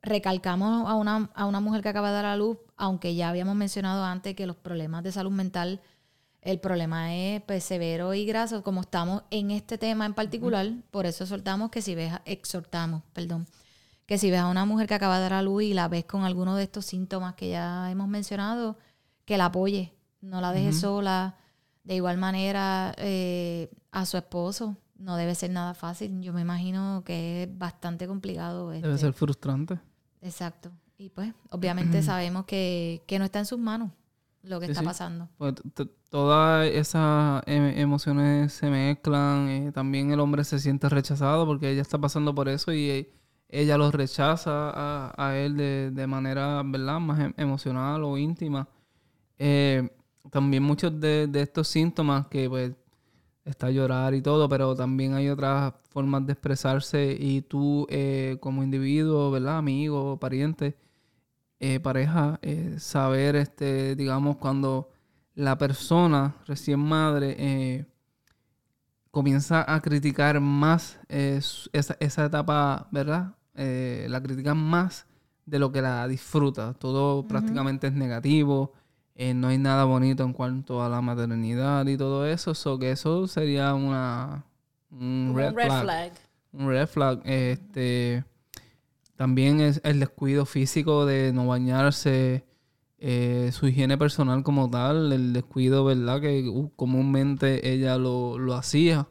[0.02, 3.56] recalcamos a una, a una mujer que acaba de dar a luz, aunque ya habíamos
[3.56, 5.82] mencionado antes que los problemas de salud mental,
[6.46, 11.08] el problema es pues, severo y graso, como estamos en este tema en particular, por
[11.08, 13.48] eso soltamos que si ves, exhortamos, perdón,
[14.06, 16.06] que si ves a una mujer que acaba de dar a luz y la ves
[16.06, 18.78] con alguno de estos síntomas que ya hemos mencionado,
[19.26, 21.36] que la apoye, no la dejes sola.
[21.84, 26.22] De igual manera, eh, a su esposo, no debe ser nada fácil.
[26.22, 28.70] Yo me imagino que es bastante complicado.
[28.70, 29.80] Debe este, ser frustrante.
[30.22, 30.72] Exacto.
[31.00, 33.90] Y pues, obviamente sabemos que, que no está en sus manos
[34.48, 35.30] lo que Sí, está pasando.
[35.38, 35.56] Pues
[36.10, 39.48] todas esas em- emociones se mezclan.
[39.50, 43.10] eh, también el hombre se siente rechazado porque ella está pasando por eso y eh,
[43.50, 47.00] ella lo rechaza a, a él de, de manera, ¿verdad?
[47.00, 48.68] Más em- emocional o íntima.
[49.38, 49.90] Eh,
[50.32, 52.72] también muchos de, de estos síntomas que pues
[53.44, 58.64] está llorar y todo, pero también hay otras formas de expresarse y tú eh, como
[58.64, 59.58] individuo, ¿verdad?
[59.60, 60.76] Amigo, pariente,
[61.74, 64.92] eh, pareja, eh, saber, este, digamos, cuando
[65.34, 67.86] la persona recién madre eh,
[69.10, 73.34] comienza a criticar más esa, esa etapa, ¿verdad?
[73.56, 75.08] La critican más
[75.48, 76.76] de lo que la disfruta.
[76.76, 78.74] Todo prácticamente es negativo.
[79.16, 82.54] no hay nada bonito en cuanto a la maternidad y todo eso.
[82.54, 84.46] So que eso sería una
[84.92, 85.84] un red, un red flag.
[85.84, 86.12] flag.
[86.54, 87.22] Un red flag.
[87.26, 88.24] Este,
[89.16, 92.46] también es el descuido físico de no bañarse,
[92.98, 96.22] eh, su higiene personal como tal, el descuido, ¿verdad?
[96.22, 99.08] Que uh, comúnmente ella lo, lo hacía.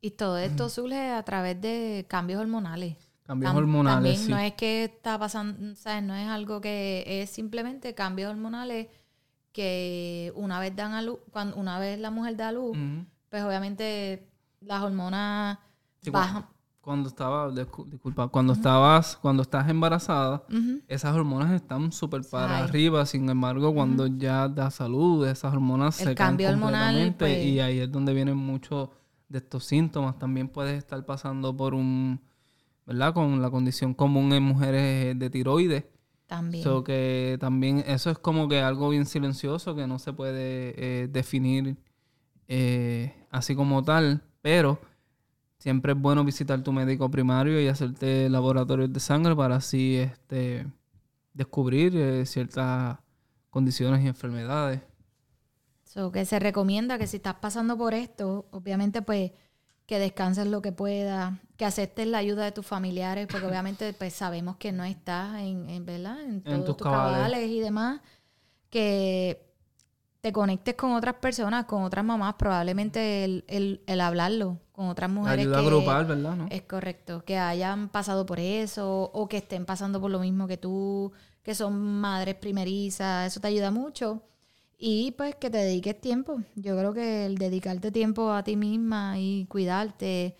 [0.00, 2.96] Y todo esto surge a través de cambios hormonales.
[3.26, 4.30] Cambios Tam- hormonales, También sí.
[4.30, 6.02] no es que está pasando, ¿sabes?
[6.02, 8.88] No es algo que es simplemente cambios hormonales
[9.52, 12.76] que una vez dan a luz, cuando una vez la mujer da a luz,
[13.30, 14.28] pues obviamente
[14.60, 15.58] las hormonas
[16.02, 16.46] Sí, bajan.
[16.84, 20.44] Cuando estaba, discu- disculpa, cuando estabas, cuando estás embarazada,
[20.86, 22.64] esas hormonas están súper para Ay.
[22.64, 23.06] arriba.
[23.06, 27.44] Sin embargo, cuando ya da salud, esas hormonas El se caen cambio hormonal, completamente pues-
[27.44, 28.90] y ahí es donde vienen muchos
[29.30, 30.18] de estos síntomas.
[30.18, 32.20] También puedes estar pasando por un,
[32.86, 33.14] ¿verdad?
[33.14, 35.84] Con la condición común en mujeres de tiroides.
[36.26, 36.64] También.
[36.64, 41.08] So que también eso es como que algo bien silencioso que no se puede eh,
[41.08, 41.76] definir
[42.48, 44.78] eh, así como tal, pero
[45.64, 50.66] siempre es bueno visitar tu médico primario y hacerte laboratorios de sangre para así este
[51.32, 52.98] descubrir eh, ciertas
[53.48, 54.82] condiciones y enfermedades.
[55.84, 59.32] So, que se recomienda que si estás pasando por esto, obviamente pues
[59.86, 64.12] que descanses lo que puedas, que aceptes la ayuda de tus familiares, porque obviamente pues
[64.12, 66.20] sabemos que no estás en, en ¿verdad?
[66.20, 67.16] En tus tus cabales.
[67.16, 68.02] cabales y demás,
[68.68, 69.53] que
[70.24, 75.10] te conectes con otras personas, con otras mamás, probablemente el, el, el hablarlo con otras
[75.10, 76.34] mujeres Ayuda que grupal, ¿verdad?
[76.34, 76.46] ¿No?
[76.50, 80.56] es correcto, que hayan pasado por eso o que estén pasando por lo mismo que
[80.56, 84.22] tú, que son madres primerizas, eso te ayuda mucho.
[84.78, 86.40] Y pues que te dediques tiempo.
[86.54, 90.38] Yo creo que el dedicarte tiempo a ti misma y cuidarte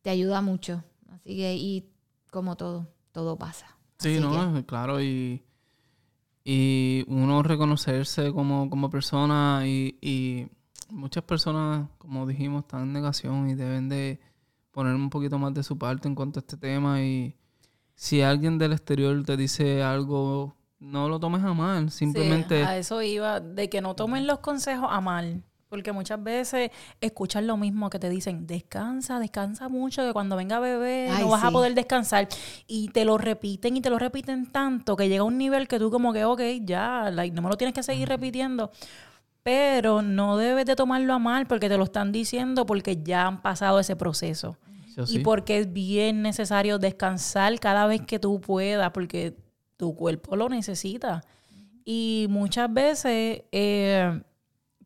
[0.00, 0.82] te ayuda mucho.
[1.12, 1.90] Así que, y
[2.30, 3.66] como todo, todo pasa.
[3.98, 5.42] Sí, Así no, que, claro, y,
[6.48, 10.46] y uno reconocerse como, como persona y, y
[10.90, 14.20] muchas personas, como dijimos, están en negación y deben de
[14.70, 17.34] poner un poquito más de su parte en cuanto a este tema y
[17.96, 22.62] si alguien del exterior te dice algo, no lo tomes a mal, simplemente...
[22.62, 25.42] a eso iba, de que no tomen los consejos a mal.
[25.68, 30.60] Porque muchas veces escuchas lo mismo que te dicen, descansa, descansa mucho, que cuando venga
[30.60, 32.28] bebé no vas a poder descansar.
[32.68, 35.90] Y te lo repiten y te lo repiten tanto que llega un nivel que tú
[35.90, 38.70] como que, ok, ya, no me lo tienes que seguir repitiendo.
[39.42, 43.42] Pero no debes de tomarlo a mal porque te lo están diciendo porque ya han
[43.42, 44.56] pasado ese proceso.
[45.08, 49.36] Y porque es bien necesario descansar cada vez que tú puedas, porque
[49.76, 51.22] tu cuerpo lo necesita.
[51.84, 53.42] Y muchas veces...
[53.50, 54.22] Eh,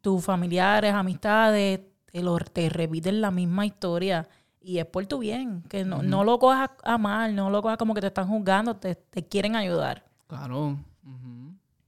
[0.00, 4.28] tus familiares, amistades, te, lo, te repiten la misma historia
[4.60, 7.78] y es por tu bien, que no, no lo cojas a mal, no lo cojas
[7.78, 10.04] como que te están juzgando, te, te quieren ayudar.
[10.26, 10.76] Claro.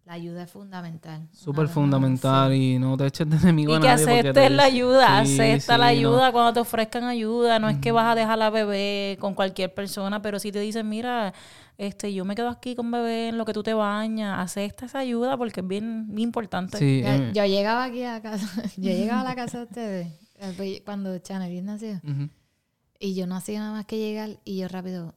[0.04, 1.26] La ayuda es fundamental.
[1.32, 4.02] Súper fundamental y no te eches de enemigo y a nadie.
[4.02, 7.58] Y que aceptes la ayuda, acepta la ayuda cuando te ofrezcan ayuda.
[7.58, 10.88] No es que vas a dejar a bebé con cualquier persona, pero si te dicen,
[10.88, 11.32] mira,
[11.78, 14.98] este, yo me quedo aquí con bebé en lo que tú te bañas, acepta esa
[15.00, 16.78] ayuda porque es bien, importante.
[16.80, 17.32] Eh.
[17.34, 20.08] yo, llegaba aquí a casa, yo llegaba a la casa de ustedes
[20.38, 22.00] eh, cuando Chanel nació.
[22.98, 25.14] Y yo no hacía nada más que llegar y yo rápido,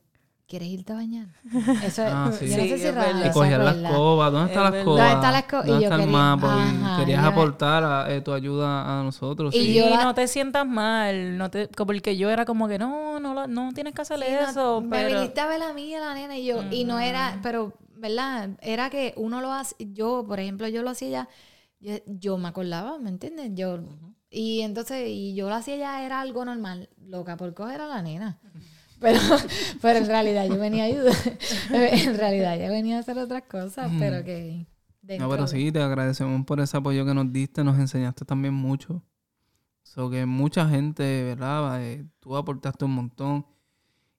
[0.48, 1.28] ¿Quieres irte a bañar?
[1.84, 2.48] Eso es, ah, sí.
[2.48, 4.30] yo no sé si Y cogías la escoba.
[4.30, 5.00] ¿Dónde está la escoba?
[5.00, 5.64] ¿Dónde está la escoba?
[5.64, 6.98] ¿Dónde está el mapa?
[7.00, 9.56] querías aportar eh, tu ayuda a nosotros.
[9.56, 11.38] Y yo no te sientas mal.
[11.38, 14.82] No te, porque yo era como que no, no, no tienes que hacer eso.
[14.82, 17.74] Me viniste a ver a mí, a la nena, y yo, y no era, pero,
[17.96, 18.52] ¿verdad?
[18.62, 21.28] Era que uno lo hace, yo, por ejemplo, yo lo hacía
[21.80, 23.52] ya, yo, me acordaba, ¿me entiendes?
[23.56, 23.80] Yo,
[24.30, 26.90] y entonces, y yo lo hacía ya, era algo normal.
[27.08, 28.40] Loca por coger a la nena.
[29.00, 29.20] Pero,
[29.82, 31.16] pero en realidad yo venía a ayudar.
[31.72, 34.68] en realidad yo venía a hacer otras cosas, pero que...
[35.20, 39.04] No, pero sí, te agradecemos por ese apoyo que nos diste, nos enseñaste también mucho.
[39.84, 41.84] So que mucha gente, ¿verdad?
[41.84, 43.46] Eh, tú aportaste un montón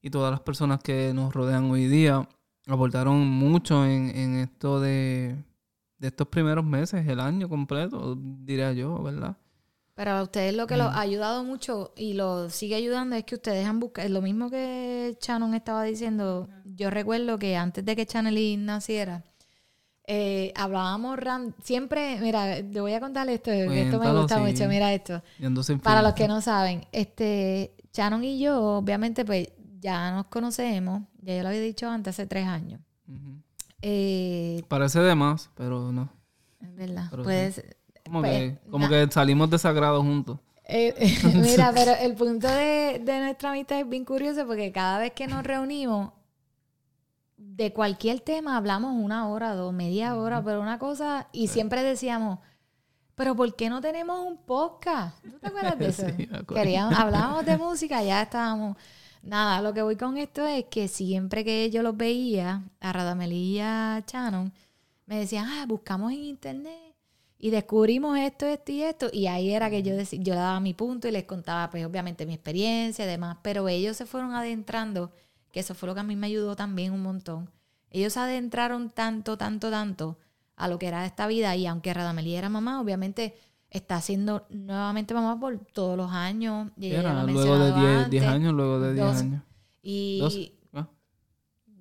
[0.01, 2.29] y todas las personas que nos rodean hoy día
[2.69, 5.37] aportaron mucho en, en esto de,
[5.99, 9.37] de estos primeros meses, el año completo, diría yo, ¿verdad?
[9.97, 13.37] Pero a ustedes lo que los ha ayudado mucho y lo sigue ayudando es que
[13.37, 18.05] ustedes han buscado, lo mismo que Shannon estaba diciendo, yo recuerdo que antes de que
[18.05, 19.25] Channelie naciera,
[20.07, 21.19] eh, hablábamos
[21.63, 25.23] siempre, mira, te voy a contar esto, que esto me gusta mucho, mira esto.
[25.83, 29.49] Para los que no saben, este, Shannon y yo, obviamente, pues
[29.81, 32.83] ya nos conocemos, ya yo lo había dicho antes, hace tres años.
[33.81, 36.11] Eh, Parece de más, pero no.
[36.61, 37.11] Es verdad.
[37.11, 40.39] Puede ser, como, que, como que salimos desagrados juntos.
[40.69, 40.95] Eh,
[41.35, 45.45] mira, pero el punto de, nuestra amistad es bien curioso porque cada vez que nos
[45.45, 46.13] reunimos,
[47.37, 52.39] de cualquier tema hablamos una hora, dos, media hora, pero una cosa, y siempre decíamos,
[53.15, 55.23] pero ¿por qué no tenemos un podcast?
[55.23, 56.07] ¿Tú te acuerdas de eso?
[56.53, 58.77] Queríamos, hablábamos de música, ya estábamos.
[59.23, 63.57] Nada, lo que voy con esto es que siempre que yo los veía, a Radamelí
[63.57, 64.53] y a Shannon,
[65.07, 66.86] me decían, ah, buscamos en internet
[67.39, 69.09] y descubrimos esto, esto y esto.
[69.13, 72.25] Y ahí era que yo, decía, yo daba mi punto y les contaba, pues obviamente
[72.25, 73.39] mi experiencia y demás.
[73.43, 75.13] Pero ellos se fueron adentrando,
[75.53, 77.51] que eso fue lo que a mí me ayudó también un montón.
[77.91, 80.19] Ellos se adentraron tanto, tanto, tanto
[80.57, 81.55] a lo que era esta vida.
[81.57, 83.35] Y aunque Radameli era mamá, obviamente
[83.71, 86.71] está siendo nuevamente mamá por todos los años.
[86.79, 89.43] Y luego de 10 años, luego de 10 años.
[89.83, 90.53] Y...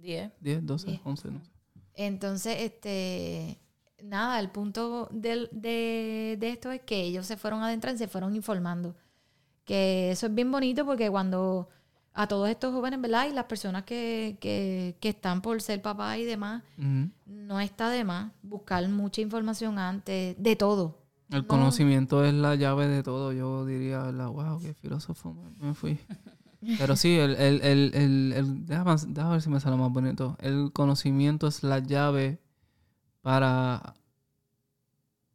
[0.02, 0.32] 10.
[0.40, 1.52] 10, 12, 11, no sé.
[1.96, 3.58] Entonces, este
[4.04, 8.36] nada, el punto de, de, esto es que ellos se fueron adentrando y se fueron
[8.36, 8.96] informando.
[9.66, 11.70] Que eso es bien bonito porque cuando
[12.14, 13.28] a todos estos jóvenes, ¿verdad?
[13.30, 16.64] Y las personas que, que, que están por ser papá y demás,
[17.26, 21.06] no está de más buscar mucha información antes de todo.
[21.32, 24.28] El conocimiento es la llave de todo, yo diría, ¿verdad?
[24.30, 26.00] Wow, qué filósofo me, fui.
[26.78, 30.38] Pero sí, el, el, el, el, déjame, déjame, ver si me sale más bonito.
[30.40, 32.40] El conocimiento es la llave
[33.26, 33.96] para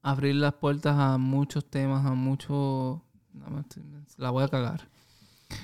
[0.01, 3.01] abrir las puertas a muchos temas, a muchos...
[4.17, 4.83] La voy a cagar.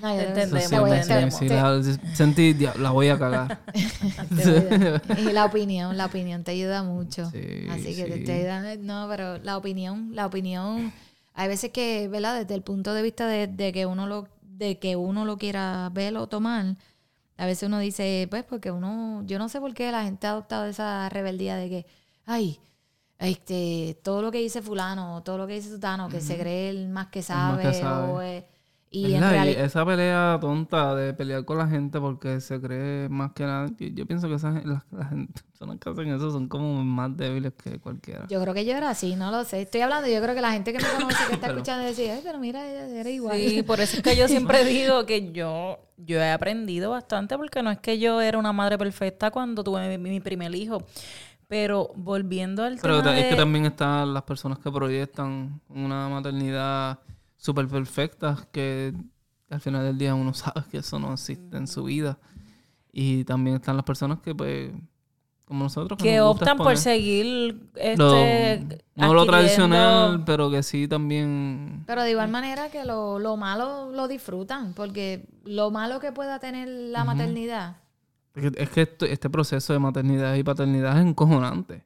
[0.03, 1.35] No, entendemos.
[1.35, 1.81] Sí, la,
[2.15, 3.61] sentí, la voy a cagar.
[5.19, 7.27] y la opinión, la opinión te ayuda mucho.
[7.27, 8.75] Así que te, ayuda.
[8.75, 10.93] No, pero la opinión, la opinión,
[11.33, 12.41] hay veces que, ¿verdad?
[12.41, 15.91] Desde el punto de vista de, de, que uno lo, de que uno lo quiera
[15.95, 16.75] ver o tomar,
[17.37, 20.31] a veces uno dice, pues, porque uno, yo no sé por qué la gente ha
[20.31, 21.87] adoptado esa rebeldía de que,
[22.27, 22.61] ay,
[23.19, 26.89] este, todo lo que dice fulano, todo lo que dice sutano, que se cree el
[26.89, 28.23] más que sabe, o,
[28.91, 29.65] Y en realidad...
[29.65, 33.69] esa pelea tonta de pelear con la gente porque se cree más que nada.
[33.79, 37.17] Yo, yo pienso que esas las, las gente- personas que hacen eso son como más
[37.17, 38.27] débiles que cualquiera.
[38.29, 39.63] Yo creo que yo era así, no lo sé.
[39.63, 42.11] Estoy hablando, yo creo que la gente que me conoce, que está Pero- escuchando, decir,
[42.11, 43.39] ay, pero mira, ella era igual.
[43.39, 47.63] Sí, por eso es que yo siempre digo que yo, yo he aprendido bastante porque
[47.63, 50.83] no es que yo era una madre perfecta cuando tuve mi, mi primer hijo.
[51.49, 56.09] Pero volviendo al Pero tema ta- es que también están las personas que proyectan una
[56.09, 56.99] maternidad
[57.37, 58.93] súper perfecta que
[59.51, 62.19] al final del día uno sabe que eso no existe en su vida.
[62.93, 64.73] Y también están las personas que, pues,
[65.45, 70.89] como nosotros, que nos optan por seguir lo- este no lo tradicional, pero que sí
[70.89, 71.85] también...
[71.87, 76.41] Pero de igual manera que lo, lo malo lo disfrutan, porque lo malo que pueda
[76.41, 77.77] tener la maternidad,
[78.37, 81.85] es que esto- este proceso de maternidad y paternidad es encojonante.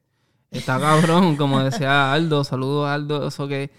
[0.51, 3.69] Está cabrón, como decía Aldo, saludos Aldo, eso que eh,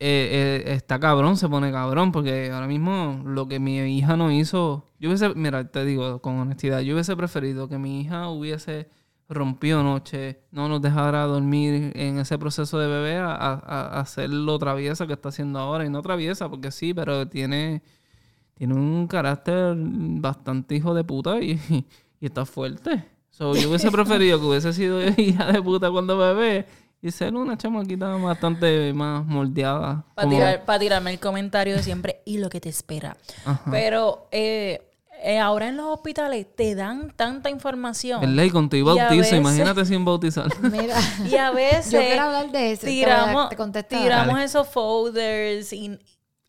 [0.00, 4.84] eh, está cabrón, se pone cabrón, porque ahora mismo lo que mi hija no hizo,
[5.00, 8.88] yo hubiese, mira, te digo con honestidad, yo hubiese preferido que mi hija hubiese
[9.28, 14.30] rompido noche, no nos dejara dormir en ese proceso de bebé a, a, a hacer
[14.30, 17.82] lo traviesa que está haciendo ahora, y no traviesa, porque sí, pero tiene
[18.58, 21.58] tiene un carácter bastante hijo de puta y,
[22.20, 23.04] y está fuerte.
[23.30, 26.66] So, yo hubiese preferido que hubiese sido hija de puta cuando bebé
[27.00, 30.04] y ser una chamaquita bastante más moldeada.
[30.16, 33.16] Para como- tirar, pa' tirarme el comentario de siempre y lo que te espera.
[33.44, 33.70] Ajá.
[33.70, 34.82] Pero eh,
[35.22, 38.20] eh, ahora en los hospitales te dan tanta información.
[38.20, 38.42] ¿Verdad?
[38.42, 40.48] Y con tu bautizo, veces- imagínate sin bautizar.
[40.60, 40.96] mira,
[41.30, 42.86] Y a veces yo quiero hablar de eso.
[42.88, 45.96] tiramos, te tiramos esos folders y,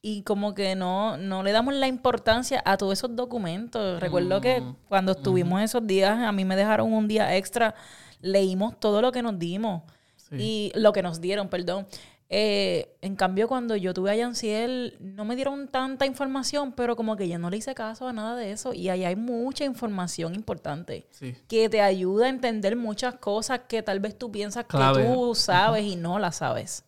[0.02, 4.00] y como que no, no le damos la importancia a todos esos documentos.
[4.00, 7.76] Recuerdo que Mm, cuando estuvimos esos días, a mí me dejaron un día extra,
[8.22, 9.82] leímos todo lo que nos dimos.
[10.32, 11.88] Y lo que nos dieron, perdón.
[12.32, 17.16] Eh, en cambio, cuando yo tuve a Yanciel, no me dieron tanta información, pero como
[17.16, 18.72] que yo no le hice caso a nada de eso.
[18.72, 21.36] Y ahí hay mucha información importante Sí.
[21.47, 25.02] que te ayuda a entender muchas cosas que tal vez tú piensas Clave.
[25.02, 26.86] que tú sabes y no las sabes.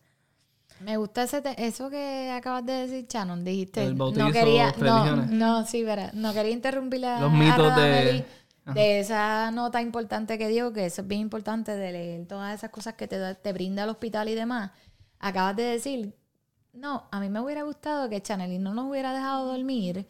[0.82, 3.44] Me gusta ese te- eso que acabas de decir, Shannon.
[3.44, 5.30] Dijiste, El bautizo, no quería, religiones.
[5.30, 8.24] no, sí, verá, no quería interrumpir a, Los mitos de-
[8.66, 12.70] de esa nota importante que dio, que eso es bien importante de leer todas esas
[12.70, 14.70] cosas que te, te brinda el hospital y demás.
[15.18, 16.14] Acabas de decir,
[16.72, 20.06] no, a mí me hubiera gustado que Chanel no nos hubiera dejado dormir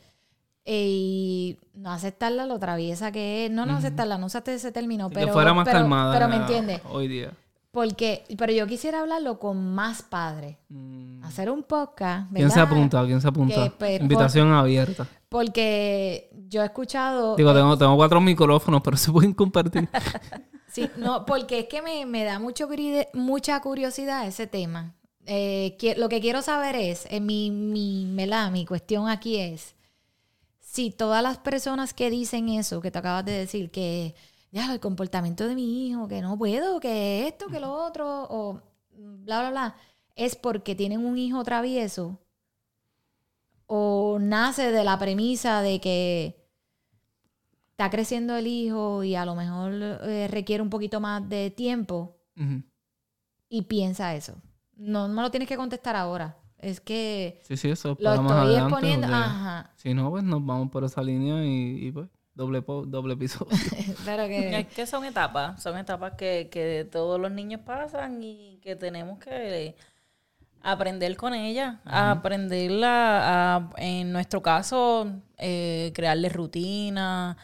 [0.64, 3.50] eh, y no aceptarla lo traviesa que es.
[3.50, 6.12] No, no aceptarla, no usaste ese término, pero, que fuera más pero, calmada.
[6.14, 6.80] pero me entiendes.
[6.90, 7.32] Hoy día.
[7.72, 10.58] Porque, pero yo quisiera hablarlo con más padres.
[10.68, 11.24] Mm.
[11.24, 12.72] Hacer un podcast, ¿Quién se ¿verdad?
[12.72, 13.06] apunta?
[13.06, 13.64] ¿Quién se apunta?
[13.64, 15.08] Que, pues, Invitación abierta.
[15.30, 17.34] Porque yo he escuchado...
[17.34, 19.88] Digo, eh, tengo, tengo cuatro micrófonos, pero se pueden compartir.
[20.68, 22.68] sí, no, porque es que me, me da mucho,
[23.14, 24.94] mucha curiosidad ese tema.
[25.24, 28.50] Eh, lo que quiero saber es, eh, mi, mi, ¿verdad?
[28.50, 29.76] mi cuestión aquí es,
[30.60, 34.14] si todas las personas que dicen eso, que te acabas de decir, que
[34.52, 38.60] ya el comportamiento de mi hijo, que no puedo, que esto, que lo otro, o
[38.96, 39.76] bla, bla, bla,
[40.14, 42.20] es porque tienen un hijo travieso,
[43.66, 46.42] o nace de la premisa de que
[47.70, 52.18] está creciendo el hijo y a lo mejor eh, requiere un poquito más de tiempo
[53.48, 54.34] y piensa eso.
[54.76, 56.36] No me lo tienes que contestar ahora.
[56.58, 59.06] Es que Sí, sí, eso es lo estoy adelante, exponiendo.
[59.08, 59.70] Ajá.
[59.76, 63.56] Si no, pues nos vamos por esa línea y, y, pues doble, po- doble episodio.
[64.04, 64.58] Pero que.
[64.60, 69.18] Es que son etapas, son etapas que, que todos los niños pasan y que tenemos
[69.18, 69.76] que
[70.62, 77.36] aprender con ellas, a aprenderla, a, en nuestro caso, eh, crearle rutina,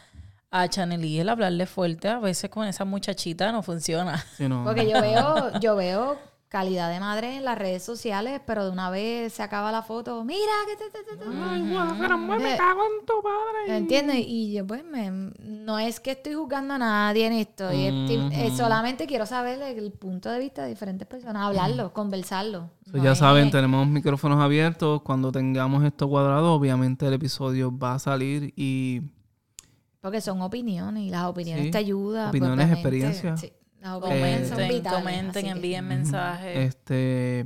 [0.51, 4.23] a Chanel el hablarle fuerte, a veces con esa muchachita no funciona.
[4.39, 6.17] No, Porque yo veo, yo veo
[6.49, 10.23] calidad de madre en las redes sociales, pero de una vez se acaba la foto.
[10.23, 11.25] Mira, que te, te, te, te".
[11.29, 13.77] me cago en tu padre.
[13.77, 14.17] ¿Entiendes?
[14.27, 17.71] Y yo, pues, me, no es que estoy juzgando a nadie en esto.
[17.71, 22.71] y eh, solamente quiero saber el punto de vista de diferentes personas, hablarlo, conversarlo.
[22.89, 25.03] So, No ya es- saben, tenemos micrófonos abiertos.
[25.03, 29.01] Cuando tengamos esto cuadrado, obviamente el episodio va a salir y
[30.01, 32.31] Porque son opiniones y las opiniones Sí, te ayudan.
[32.31, 33.39] pues, opiniones, obviamente, experiencias.
[33.41, 34.99] sí, son Comenten, vitales.
[34.99, 36.57] comenten, que- envíen mensajes.
[36.57, 37.45] este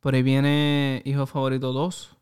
[0.00, 2.16] por ahí viene Hijo Favorito 2.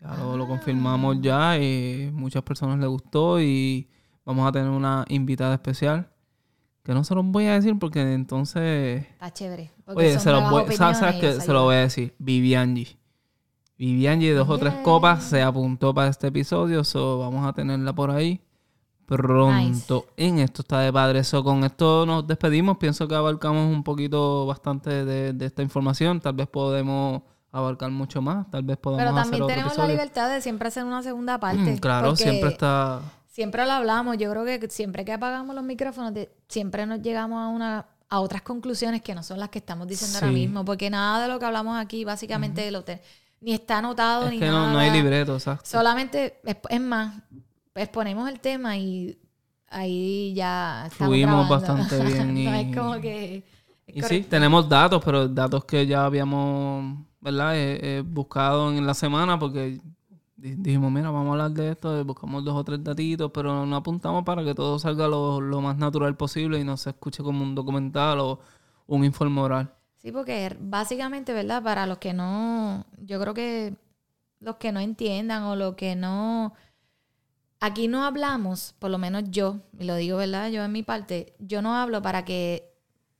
[0.00, 1.56] Ya lo, lo confirmamos ya.
[1.56, 3.88] Y muchas personas les gustó y
[4.24, 6.10] vamos a tener una invitada especial.
[6.82, 9.04] Que no se los voy a decir porque entonces...
[9.06, 9.70] Está chévere.
[9.86, 12.14] Oye, se, los voy, ¿sabes, se lo voy a decir.
[12.18, 12.96] Viviangi.
[13.78, 16.82] Viviangi, dos o tres copas, se apuntó para este episodio.
[16.82, 18.40] So vamos a tenerla por ahí
[19.06, 20.06] pronto.
[20.16, 21.24] En esto está de padre.
[21.24, 22.76] So con esto nos despedimos.
[22.78, 26.20] Pienso que abarcamos un poquito bastante de, de esta información.
[26.20, 28.50] Tal vez podemos abarcar mucho más.
[28.50, 31.38] Tal vez podamos Pero hacer también otro tenemos la libertad de siempre hacer una segunda
[31.40, 31.58] parte.
[31.72, 33.00] Mm, claro, porque siempre está...
[33.28, 34.16] Siempre lo hablamos.
[34.18, 38.20] Yo creo que siempre que apagamos los micrófonos, de- siempre nos llegamos a una a
[38.20, 40.64] otras conclusiones que no son las que estamos diciendo ahora mismo.
[40.64, 43.02] Porque nada de lo que hablamos aquí, básicamente, lo te-
[43.40, 44.66] ni está anotado, Es ni que nada.
[44.68, 45.64] no, no hay libreto, exacto.
[45.68, 47.14] Solamente, es, es más,
[47.76, 49.18] exponemos el tema y
[49.68, 53.36] ahí ya estamos Fluimos bastante bien y- es como que...
[53.86, 57.56] es Y sí, tenemos datos, pero datos que ya habíamos, ¿verdad?
[57.56, 59.80] Eh, eh, buscado en la semana porque
[60.36, 63.64] di- dijimos, mira, vamos a hablar de esto, eh, buscamos dos o tres datitos, pero
[63.66, 67.22] no apuntamos para que todo salga lo, lo más natural posible y no se escuche
[67.22, 68.40] como un documental o
[68.86, 69.72] un informe oral.
[69.96, 71.62] Sí, porque básicamente, ¿verdad?
[71.62, 73.74] Para los que no, yo creo que
[74.40, 76.52] los que no entiendan o los que no,
[77.60, 80.50] aquí no hablamos, por lo menos yo, y lo digo, ¿verdad?
[80.50, 82.72] Yo en mi parte, yo no hablo para que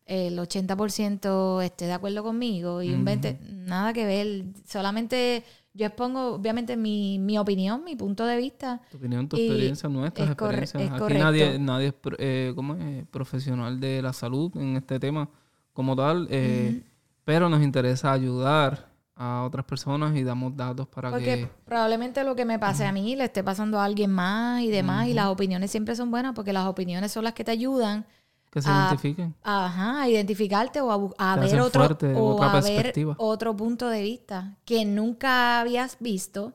[0.07, 5.45] el 80% esté de acuerdo conmigo y un 20%, nada que ver, solamente
[5.76, 8.80] yo expongo, obviamente, mi, mi opinión, mi punto de vista.
[8.91, 10.82] Tu opinión, tu experiencia, nuestras es experiencias.
[10.82, 11.24] es Aquí correcto.
[11.24, 13.07] nadie, nadie es, eh, ¿cómo es?
[13.09, 15.28] profesional de la salud en este tema
[15.74, 16.82] como tal, eh,
[17.24, 21.49] pero nos interesa ayudar a otras personas y damos datos para Porque que...
[21.64, 25.07] probablemente lo que me pase a mí le esté pasando a alguien más y demás,
[25.09, 28.07] y las opiniones siempre son buenas porque las opiniones son las que te ayudan
[28.51, 29.35] que se a- identifiquen.
[29.43, 33.89] Ajá, a identificarte o a, a ver otro, fuerte, o otra a ver otro punto
[33.89, 36.53] de vista que nunca habías visto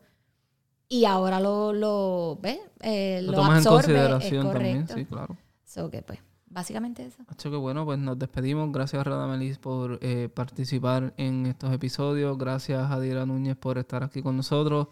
[0.87, 4.93] y ahora lo, lo ves, Eh, Lo lo, tomas en absorbe, consideración es también, correcto.
[4.95, 5.37] sí, claro.
[5.65, 6.19] So que pues,
[6.51, 7.23] básicamente eso.
[7.27, 8.71] Hacho, que bueno, pues nos despedimos.
[8.71, 12.37] Gracias Radamelis por eh, participar en estos episodios.
[12.37, 14.87] Gracias a Dira Núñez por estar aquí con nosotros.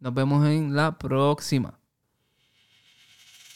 [0.00, 1.78] Nos vemos en la próxima.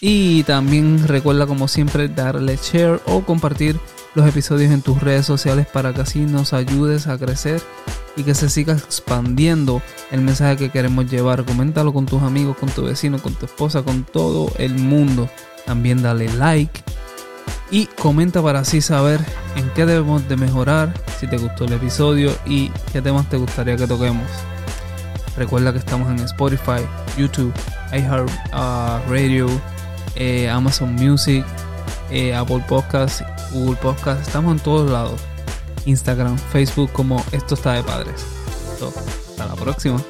[0.00, 3.80] Y también recuerda como siempre darle share o compartir
[4.14, 7.62] los episodios en tus redes sociales para que así nos ayudes a crecer
[8.16, 11.44] y que se siga expandiendo el mensaje que queremos llevar.
[11.44, 15.28] Coméntalo con tus amigos, con tu vecino, con tu esposa, con todo el mundo.
[15.66, 16.82] También dale like
[17.70, 19.20] y comenta para así saber
[19.56, 23.76] en qué debemos de mejorar, si te gustó el episodio y qué temas te gustaría
[23.76, 24.28] que toquemos.
[25.36, 26.86] Recuerda que estamos en Spotify,
[27.18, 27.52] YouTube,
[27.92, 29.48] iHeartRadio,
[30.14, 31.44] eh, Amazon Music,
[32.10, 34.26] eh, Apple Podcasts, Google Podcasts.
[34.26, 35.20] Estamos en todos lados.
[35.84, 38.24] Instagram, Facebook como Esto está de padres.
[38.72, 40.00] Hasta la próxima.